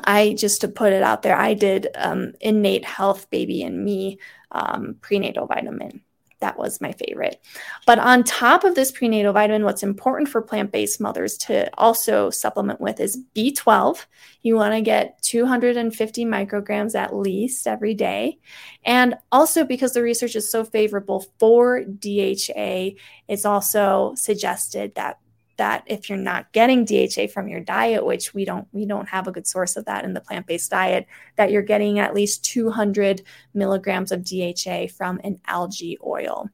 I 0.05 0.35
just 0.35 0.61
to 0.63 0.69
put 0.69 0.93
it 0.93 1.03
out 1.03 1.23
there, 1.23 1.37
I 1.37 1.55
did 1.55 1.89
um, 1.95 2.33
innate 2.41 2.85
health 2.85 3.31
baby 3.31 3.63
and 3.63 3.85
me 3.85 4.19
um, 4.51 4.97
prenatal 5.01 5.47
vitamin 5.47 6.03
that 6.41 6.59
was 6.59 6.81
my 6.81 6.93
favorite. 6.93 7.41
But 7.87 7.99
on 7.99 8.25
top 8.25 8.65
of 8.65 8.75
this 8.75 8.93
prenatal 8.93 9.33
vitamin, 9.33 9.65
what's 9.65 9.83
important 9.83 10.29
for 10.29 10.43
plant 10.43 10.73
based 10.73 11.01
mothers 11.01 11.37
to 11.39 11.71
also 11.79 12.31
supplement 12.31 12.81
with 12.81 13.01
is 13.01 13.19
B12. 13.35 14.05
You 14.43 14.57
want 14.57 14.75
to 14.75 14.81
get 14.81 15.21
250 15.23 16.25
micrograms 16.25 16.95
at 16.95 17.15
least 17.15 17.67
every 17.67 17.95
day. 17.95 18.39
And 18.85 19.17
also, 19.33 19.65
because 19.65 19.93
the 19.93 20.03
research 20.03 20.37
is 20.37 20.51
so 20.51 20.65
favorable 20.65 21.27
for 21.39 21.85
DHA, 21.85 22.91
it's 23.29 23.45
also 23.45 24.15
suggested 24.17 24.95
that 24.95 25.19
that 25.57 25.85
if 25.87 26.09
you're 26.09 26.19
not 26.19 26.53
getting 26.53 26.85
DHA 26.85 27.29
from 27.33 27.49
your 27.49 27.61
diet, 27.61 28.05
which 28.05 28.35
we 28.35 28.45
don't 28.45 28.69
we 28.73 28.87
don't 28.87 29.09
have 29.09 29.27
a 29.27 29.33
good 29.33 29.47
source 29.47 29.77
of 29.77 29.85
that 29.87 30.05
in 30.05 30.15
the 30.15 30.21
plant-based 30.21 30.71
diet, 30.71 31.07
that 31.37 31.51
you're 31.51 31.63
getting 31.63 31.99
at 31.99 32.15
least 32.15 32.45
200 32.45 33.23
milligrams 33.55 34.13
of 34.13 34.25
DHA 34.25 34.89
from 34.97 35.21
an 35.25 35.39
algae 35.47 35.99
oil. 36.05 36.49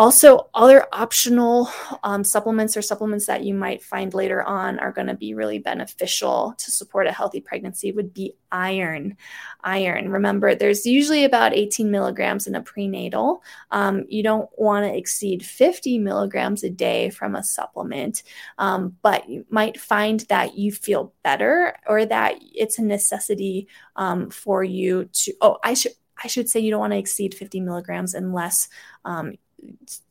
Also, 0.00 0.48
other 0.54 0.86
optional 0.94 1.68
um, 2.04 2.24
supplements 2.24 2.74
or 2.74 2.80
supplements 2.80 3.26
that 3.26 3.44
you 3.44 3.52
might 3.52 3.82
find 3.82 4.14
later 4.14 4.42
on 4.42 4.78
are 4.78 4.92
going 4.92 5.08
to 5.08 5.14
be 5.14 5.34
really 5.34 5.58
beneficial 5.58 6.54
to 6.56 6.70
support 6.70 7.06
a 7.06 7.12
healthy 7.12 7.38
pregnancy 7.38 7.92
would 7.92 8.14
be 8.14 8.34
iron. 8.50 9.18
Iron. 9.62 10.08
Remember, 10.08 10.54
there's 10.54 10.86
usually 10.86 11.24
about 11.24 11.52
18 11.52 11.90
milligrams 11.90 12.46
in 12.46 12.54
a 12.54 12.62
prenatal. 12.62 13.42
Um, 13.72 14.06
you 14.08 14.22
don't 14.22 14.48
want 14.56 14.86
to 14.86 14.96
exceed 14.96 15.44
50 15.44 15.98
milligrams 15.98 16.64
a 16.64 16.70
day 16.70 17.10
from 17.10 17.36
a 17.36 17.44
supplement, 17.44 18.22
um, 18.56 18.96
but 19.02 19.28
you 19.28 19.44
might 19.50 19.78
find 19.78 20.20
that 20.30 20.56
you 20.56 20.72
feel 20.72 21.12
better 21.22 21.76
or 21.86 22.06
that 22.06 22.36
it's 22.54 22.78
a 22.78 22.82
necessity 22.82 23.68
um, 23.96 24.30
for 24.30 24.64
you 24.64 25.10
to. 25.12 25.34
Oh, 25.42 25.58
I 25.62 25.74
should. 25.74 25.92
I 26.22 26.28
should 26.28 26.50
say 26.50 26.60
you 26.60 26.70
don't 26.70 26.80
want 26.80 26.92
to 26.92 26.98
exceed 26.98 27.34
50 27.34 27.60
milligrams 27.60 28.12
unless 28.12 28.68
um, 29.06 29.36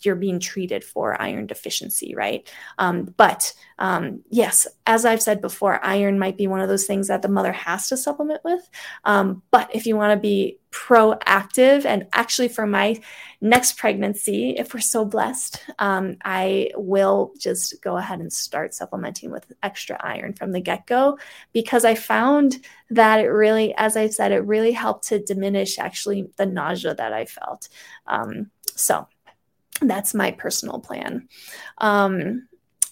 you're 0.01 0.15
being 0.15 0.39
treated 0.39 0.83
for 0.83 1.19
iron 1.21 1.47
deficiency, 1.47 2.15
right? 2.15 2.51
Um, 2.77 3.13
but 3.17 3.53
um, 3.77 4.21
yes, 4.29 4.67
as 4.85 5.05
I've 5.05 5.21
said 5.21 5.41
before, 5.41 5.83
iron 5.83 6.19
might 6.19 6.37
be 6.37 6.47
one 6.47 6.59
of 6.59 6.69
those 6.69 6.85
things 6.85 7.07
that 7.07 7.21
the 7.21 7.29
mother 7.29 7.51
has 7.51 7.87
to 7.89 7.97
supplement 7.97 8.43
with. 8.43 8.69
Um, 9.05 9.41
but 9.51 9.73
if 9.73 9.85
you 9.85 9.95
want 9.95 10.11
to 10.11 10.19
be 10.19 10.59
proactive, 10.71 11.85
and 11.85 12.07
actually 12.13 12.47
for 12.47 12.67
my 12.67 13.01
next 13.41 13.77
pregnancy, 13.77 14.55
if 14.57 14.73
we're 14.73 14.81
so 14.81 15.05
blessed, 15.05 15.63
um, 15.79 16.17
I 16.23 16.71
will 16.75 17.31
just 17.39 17.81
go 17.81 17.97
ahead 17.97 18.19
and 18.19 18.31
start 18.31 18.73
supplementing 18.73 19.31
with 19.31 19.51
extra 19.63 19.97
iron 19.99 20.33
from 20.33 20.51
the 20.51 20.61
get 20.61 20.85
go 20.85 21.17
because 21.53 21.85
I 21.85 21.95
found 21.95 22.59
that 22.89 23.19
it 23.19 23.29
really, 23.29 23.73
as 23.75 23.95
I 23.95 24.09
said, 24.09 24.31
it 24.31 24.45
really 24.45 24.73
helped 24.73 25.07
to 25.07 25.23
diminish 25.23 25.79
actually 25.79 26.29
the 26.37 26.45
nausea 26.45 26.95
that 26.95 27.13
I 27.13 27.25
felt. 27.25 27.69
Um, 28.05 28.51
so, 28.75 29.07
that's 29.81 30.13
my 30.13 30.31
personal 30.31 30.79
plan. 30.79 31.27
Um, 31.77 32.47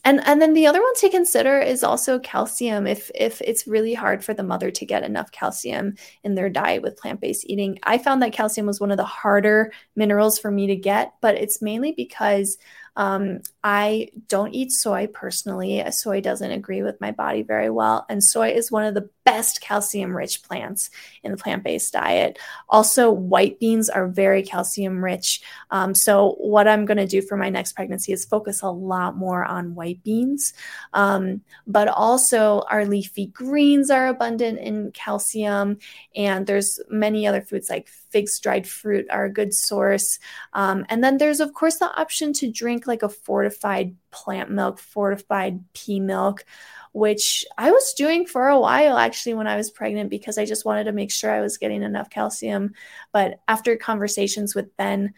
and 0.07 0.21
and 0.25 0.41
then 0.41 0.53
the 0.53 0.67
other 0.67 0.81
one 0.81 0.95
to 0.95 1.09
consider 1.09 1.59
is 1.59 1.83
also 1.83 2.17
calcium. 2.19 2.87
If 2.87 3.11
if 3.13 3.41
it's 3.41 3.67
really 3.67 3.93
hard 3.93 4.23
for 4.23 4.33
the 4.33 4.41
mother 4.41 4.71
to 4.71 4.85
get 4.85 5.03
enough 5.03 5.31
calcium 5.33 5.95
in 6.23 6.33
their 6.33 6.49
diet 6.49 6.81
with 6.81 6.95
plant 6.95 7.19
based 7.19 7.45
eating, 7.49 7.77
I 7.83 7.97
found 7.97 8.21
that 8.21 8.31
calcium 8.31 8.67
was 8.67 8.79
one 8.79 8.91
of 8.91 8.97
the 8.97 9.03
harder 9.03 9.73
minerals 9.97 10.39
for 10.39 10.49
me 10.49 10.67
to 10.67 10.77
get, 10.77 11.13
but 11.19 11.35
it's 11.35 11.61
mainly 11.61 11.91
because 11.91 12.57
um, 12.97 13.41
I 13.63 14.09
don't 14.27 14.55
eat 14.55 14.71
soy 14.71 15.07
personally. 15.07 15.83
Soy 15.91 16.19
doesn't 16.19 16.51
agree 16.51 16.81
with 16.81 16.99
my 16.99 17.11
body 17.11 17.43
very 17.43 17.69
well. 17.69 18.07
And 18.09 18.23
soy 18.23 18.49
is 18.49 18.71
one 18.71 18.85
of 18.85 18.95
the 18.95 19.07
best 19.23 19.61
calcium 19.61 20.17
rich 20.17 20.41
plants 20.41 20.89
in 21.21 21.31
the 21.31 21.37
plant 21.37 21.63
based 21.63 21.93
diet. 21.93 22.39
Also, 22.69 23.11
white 23.11 23.59
beans 23.59 23.87
are 23.87 24.07
very 24.07 24.41
calcium 24.41 25.03
rich. 25.03 25.41
Um, 25.69 25.93
so, 25.93 26.31
what 26.39 26.67
I'm 26.67 26.85
going 26.85 26.97
to 26.97 27.05
do 27.05 27.21
for 27.21 27.37
my 27.37 27.49
next 27.49 27.73
pregnancy 27.73 28.13
is 28.13 28.25
focus 28.25 28.63
a 28.63 28.69
lot 28.71 29.15
more 29.15 29.45
on 29.45 29.75
white 29.75 30.01
beans. 30.03 30.53
Um, 30.93 31.41
but 31.67 31.89
also, 31.89 32.63
our 32.67 32.83
leafy 32.83 33.27
greens 33.27 33.91
are 33.91 34.07
abundant 34.07 34.57
in 34.57 34.91
calcium. 34.91 35.77
And 36.15 36.47
there's 36.47 36.79
many 36.89 37.27
other 37.27 37.41
foods 37.41 37.69
like 37.69 37.89
figs, 38.09 38.39
dried 38.39 38.67
fruit 38.67 39.07
are 39.09 39.25
a 39.25 39.33
good 39.33 39.53
source. 39.53 40.19
Um, 40.53 40.85
and 40.89 41.03
then 41.03 41.17
there's, 41.17 41.39
of 41.39 41.53
course, 41.53 41.77
the 41.77 41.91
option 41.99 42.33
to 42.33 42.51
drink 42.51 42.87
like 42.87 43.03
a 43.03 43.09
fortified 43.09 43.95
plant 44.11 44.49
milk, 44.49 44.79
fortified 44.79 45.63
pea 45.73 45.99
milk, 45.99 46.45
which 46.93 47.45
I 47.57 47.71
was 47.71 47.93
doing 47.93 48.25
for 48.25 48.47
a 48.47 48.59
while 48.59 48.97
actually 48.97 49.35
when 49.35 49.47
I 49.47 49.55
was 49.55 49.69
pregnant 49.69 50.09
because 50.09 50.37
I 50.37 50.45
just 50.45 50.65
wanted 50.65 50.85
to 50.85 50.91
make 50.91 51.11
sure 51.11 51.31
I 51.31 51.41
was 51.41 51.57
getting 51.57 51.83
enough 51.83 52.09
calcium. 52.09 52.73
But 53.11 53.39
after 53.47 53.75
conversations 53.75 54.55
with 54.55 54.75
Ben, 54.77 55.13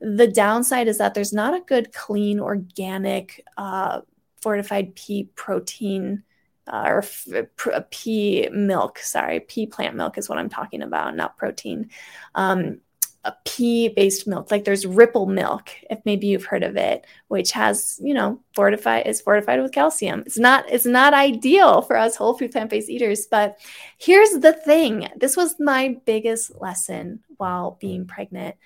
the 0.00 0.28
downside 0.28 0.88
is 0.88 0.98
that 0.98 1.14
there's 1.14 1.32
not 1.32 1.54
a 1.54 1.64
good, 1.64 1.92
clean, 1.92 2.40
organic, 2.40 3.44
uh, 3.56 4.02
fortified 4.40 4.94
pea 4.94 5.28
protein 5.34 6.22
uh, 6.66 6.84
or 6.86 6.98
f- 6.98 7.90
pea 7.90 8.48
milk. 8.52 8.98
Sorry, 8.98 9.40
pea 9.40 9.66
plant 9.66 9.96
milk 9.96 10.18
is 10.18 10.28
what 10.28 10.38
I'm 10.38 10.48
talking 10.48 10.82
about, 10.82 11.16
not 11.16 11.36
protein. 11.36 11.90
Um, 12.34 12.80
a 13.24 13.34
pea 13.44 13.88
based 13.88 14.26
milk 14.26 14.50
like 14.50 14.64
there's 14.64 14.86
ripple 14.86 15.26
milk 15.26 15.70
if 15.90 15.98
maybe 16.04 16.26
you've 16.26 16.44
heard 16.44 16.62
of 16.62 16.76
it 16.76 17.06
which 17.28 17.52
has 17.52 17.98
you 18.02 18.12
know 18.12 18.40
fortified 18.54 19.06
is 19.06 19.20
fortified 19.20 19.60
with 19.62 19.72
calcium 19.72 20.22
it's 20.26 20.38
not 20.38 20.68
it's 20.70 20.84
not 20.84 21.14
ideal 21.14 21.80
for 21.80 21.96
us 21.96 22.16
whole 22.16 22.36
food 22.36 22.52
plant-based 22.52 22.90
eaters 22.90 23.26
but 23.26 23.58
here's 23.98 24.30
the 24.40 24.52
thing 24.52 25.08
this 25.16 25.36
was 25.36 25.56
my 25.58 25.96
biggest 26.04 26.54
lesson 26.60 27.20
while 27.38 27.78
being 27.80 28.06
pregnant 28.06 28.56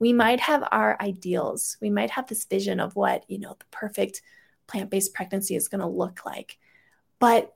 we 0.00 0.12
might 0.12 0.40
have 0.40 0.66
our 0.72 0.96
ideals 1.00 1.76
we 1.80 1.90
might 1.90 2.10
have 2.10 2.26
this 2.26 2.44
vision 2.44 2.80
of 2.80 2.96
what 2.96 3.24
you 3.28 3.38
know 3.38 3.54
the 3.58 3.66
perfect 3.70 4.22
plant-based 4.66 5.14
pregnancy 5.14 5.54
is 5.54 5.68
going 5.68 5.80
to 5.80 5.86
look 5.86 6.26
like 6.26 6.58
but 7.18 7.54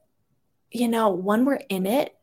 you 0.70 0.88
know 0.88 1.10
when 1.10 1.44
we're 1.44 1.62
in 1.68 1.86
it 1.86 2.14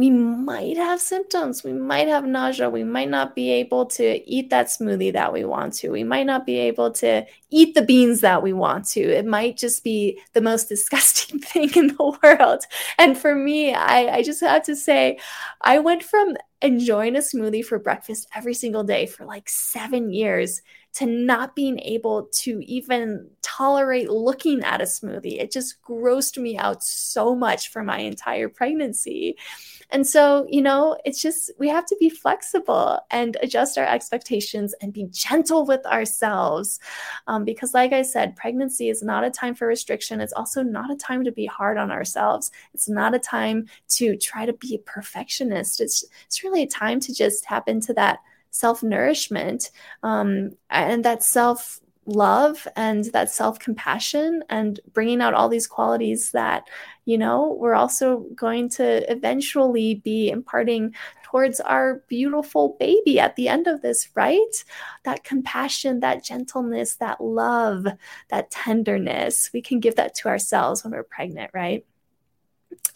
we 0.00 0.08
might 0.08 0.78
have 0.78 0.98
symptoms. 0.98 1.62
We 1.62 1.74
might 1.74 2.08
have 2.08 2.24
nausea. 2.24 2.70
We 2.70 2.84
might 2.84 3.10
not 3.10 3.34
be 3.34 3.50
able 3.50 3.84
to 4.00 4.26
eat 4.26 4.48
that 4.48 4.68
smoothie 4.68 5.12
that 5.12 5.30
we 5.30 5.44
want 5.44 5.74
to. 5.74 5.90
We 5.90 6.04
might 6.04 6.24
not 6.24 6.46
be 6.46 6.56
able 6.56 6.90
to 6.92 7.26
eat 7.50 7.74
the 7.74 7.82
beans 7.82 8.22
that 8.22 8.42
we 8.42 8.54
want 8.54 8.86
to. 8.92 9.00
It 9.02 9.26
might 9.26 9.58
just 9.58 9.84
be 9.84 10.18
the 10.32 10.40
most 10.40 10.68
disgusting 10.74 11.38
thing 11.50 11.70
in 11.76 11.88
the 11.88 12.18
world. 12.22 12.64
And 12.96 13.18
for 13.18 13.34
me, 13.34 13.74
I, 13.74 14.16
I 14.16 14.22
just 14.22 14.40
have 14.40 14.62
to 14.64 14.74
say, 14.74 15.18
I 15.60 15.80
went 15.80 16.02
from 16.02 16.34
enjoying 16.62 17.16
a 17.16 17.18
smoothie 17.18 17.64
for 17.64 17.78
breakfast 17.78 18.26
every 18.34 18.54
single 18.54 18.84
day 18.84 19.04
for 19.04 19.26
like 19.26 19.50
seven 19.50 20.10
years 20.10 20.62
to 20.94 21.04
not 21.04 21.54
being 21.54 21.78
able 21.80 22.30
to 22.32 22.64
even 22.64 23.28
tolerate 23.60 24.08
looking 24.08 24.64
at 24.64 24.80
a 24.80 24.84
smoothie. 24.84 25.38
It 25.38 25.52
just 25.52 25.82
grossed 25.82 26.40
me 26.40 26.56
out 26.56 26.82
so 26.82 27.34
much 27.34 27.68
for 27.68 27.82
my 27.82 27.98
entire 27.98 28.48
pregnancy. 28.48 29.36
And 29.90 30.06
so, 30.06 30.46
you 30.48 30.62
know, 30.62 30.96
it's 31.04 31.20
just 31.20 31.50
we 31.58 31.68
have 31.68 31.84
to 31.86 31.96
be 32.00 32.08
flexible 32.08 33.00
and 33.10 33.36
adjust 33.42 33.76
our 33.76 33.84
expectations 33.84 34.74
and 34.80 34.94
be 34.94 35.08
gentle 35.10 35.66
with 35.66 35.84
ourselves. 35.84 36.80
Um, 37.26 37.44
because, 37.44 37.74
like 37.74 37.92
I 37.92 38.00
said, 38.00 38.34
pregnancy 38.34 38.88
is 38.88 39.02
not 39.02 39.24
a 39.24 39.30
time 39.30 39.54
for 39.54 39.66
restriction. 39.66 40.22
It's 40.22 40.32
also 40.32 40.62
not 40.62 40.90
a 40.90 40.96
time 40.96 41.24
to 41.24 41.32
be 41.32 41.44
hard 41.44 41.76
on 41.76 41.90
ourselves. 41.90 42.50
It's 42.72 42.88
not 42.88 43.14
a 43.14 43.18
time 43.18 43.66
to 43.96 44.16
try 44.16 44.46
to 44.46 44.54
be 44.54 44.76
a 44.76 44.90
perfectionist. 44.90 45.82
It's, 45.82 46.02
it's 46.24 46.42
really 46.42 46.62
a 46.62 46.66
time 46.66 46.98
to 47.00 47.12
just 47.12 47.44
tap 47.44 47.68
into 47.68 47.92
that 47.94 48.20
self 48.52 48.82
nourishment 48.82 49.70
um, 50.02 50.52
and 50.70 51.04
that 51.04 51.22
self 51.22 51.80
love 52.06 52.66
and 52.76 53.04
that 53.06 53.30
self 53.30 53.58
compassion 53.58 54.42
and 54.48 54.80
bringing 54.92 55.20
out 55.20 55.34
all 55.34 55.48
these 55.48 55.66
qualities 55.66 56.30
that, 56.32 56.68
you 57.04 57.18
know, 57.18 57.56
we're 57.58 57.74
also 57.74 58.26
going 58.34 58.68
to 58.70 59.10
eventually 59.10 59.96
be 59.96 60.30
imparting 60.30 60.94
towards 61.22 61.60
our 61.60 62.02
beautiful 62.08 62.76
baby 62.80 63.20
at 63.20 63.36
the 63.36 63.48
end 63.48 63.66
of 63.66 63.82
this, 63.82 64.08
right? 64.14 64.64
That 65.04 65.22
compassion, 65.24 66.00
that 66.00 66.24
gentleness, 66.24 66.96
that 66.96 67.20
love, 67.20 67.86
that 68.30 68.50
tenderness, 68.50 69.50
we 69.52 69.62
can 69.62 69.78
give 69.78 69.96
that 69.96 70.14
to 70.16 70.28
ourselves 70.28 70.82
when 70.82 70.92
we're 70.92 71.04
pregnant, 71.04 71.52
right? 71.54 71.84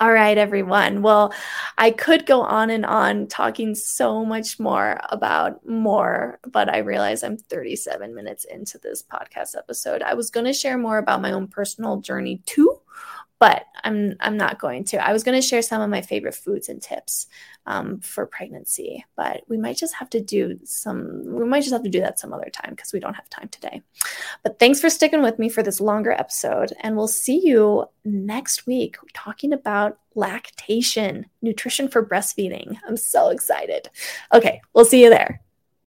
All 0.00 0.12
right, 0.12 0.36
everyone. 0.36 1.02
Well, 1.02 1.32
I 1.78 1.92
could 1.92 2.26
go 2.26 2.42
on 2.42 2.70
and 2.70 2.84
on 2.84 3.28
talking 3.28 3.76
so 3.76 4.24
much 4.24 4.58
more 4.58 5.00
about 5.10 5.66
more, 5.68 6.40
but 6.50 6.68
I 6.68 6.78
realize 6.78 7.22
I'm 7.22 7.36
37 7.36 8.12
minutes 8.12 8.44
into 8.44 8.78
this 8.78 9.02
podcast 9.02 9.56
episode. 9.56 10.02
I 10.02 10.14
was 10.14 10.30
going 10.30 10.46
to 10.46 10.52
share 10.52 10.76
more 10.78 10.98
about 10.98 11.22
my 11.22 11.30
own 11.30 11.46
personal 11.46 11.98
journey 11.98 12.42
too, 12.44 12.80
but 13.38 13.66
I'm 13.82 14.14
I'm 14.20 14.36
not 14.36 14.58
going 14.58 14.84
to. 14.84 15.06
I 15.06 15.12
was 15.12 15.22
going 15.22 15.40
to 15.40 15.46
share 15.46 15.62
some 15.62 15.82
of 15.82 15.90
my 15.90 16.00
favorite 16.00 16.34
foods 16.34 16.68
and 16.68 16.80
tips 16.80 17.26
um, 17.66 18.00
for 18.00 18.26
pregnancy, 18.26 19.04
but 19.16 19.42
we 19.48 19.56
might 19.56 19.76
just 19.76 19.94
have 19.94 20.10
to 20.10 20.20
do 20.20 20.58
some. 20.64 21.24
We 21.26 21.44
might 21.44 21.60
just 21.60 21.72
have 21.72 21.82
to 21.82 21.90
do 21.90 22.00
that 22.00 22.18
some 22.18 22.32
other 22.32 22.50
time 22.50 22.70
because 22.70 22.92
we 22.92 23.00
don't 23.00 23.14
have 23.14 23.28
time 23.30 23.48
today. 23.48 23.82
But 24.42 24.58
thanks 24.58 24.80
for 24.80 24.90
sticking 24.90 25.22
with 25.22 25.38
me 25.38 25.48
for 25.48 25.62
this 25.62 25.80
longer 25.80 26.12
episode, 26.12 26.72
and 26.80 26.96
we'll 26.96 27.08
see 27.08 27.40
you 27.44 27.86
next 28.04 28.66
week 28.66 28.96
talking 29.12 29.52
about 29.52 29.98
lactation, 30.14 31.26
nutrition 31.42 31.88
for 31.88 32.04
breastfeeding. 32.04 32.76
I'm 32.86 32.96
so 32.96 33.30
excited. 33.30 33.90
Okay, 34.32 34.60
we'll 34.74 34.84
see 34.84 35.02
you 35.02 35.10
there. 35.10 35.43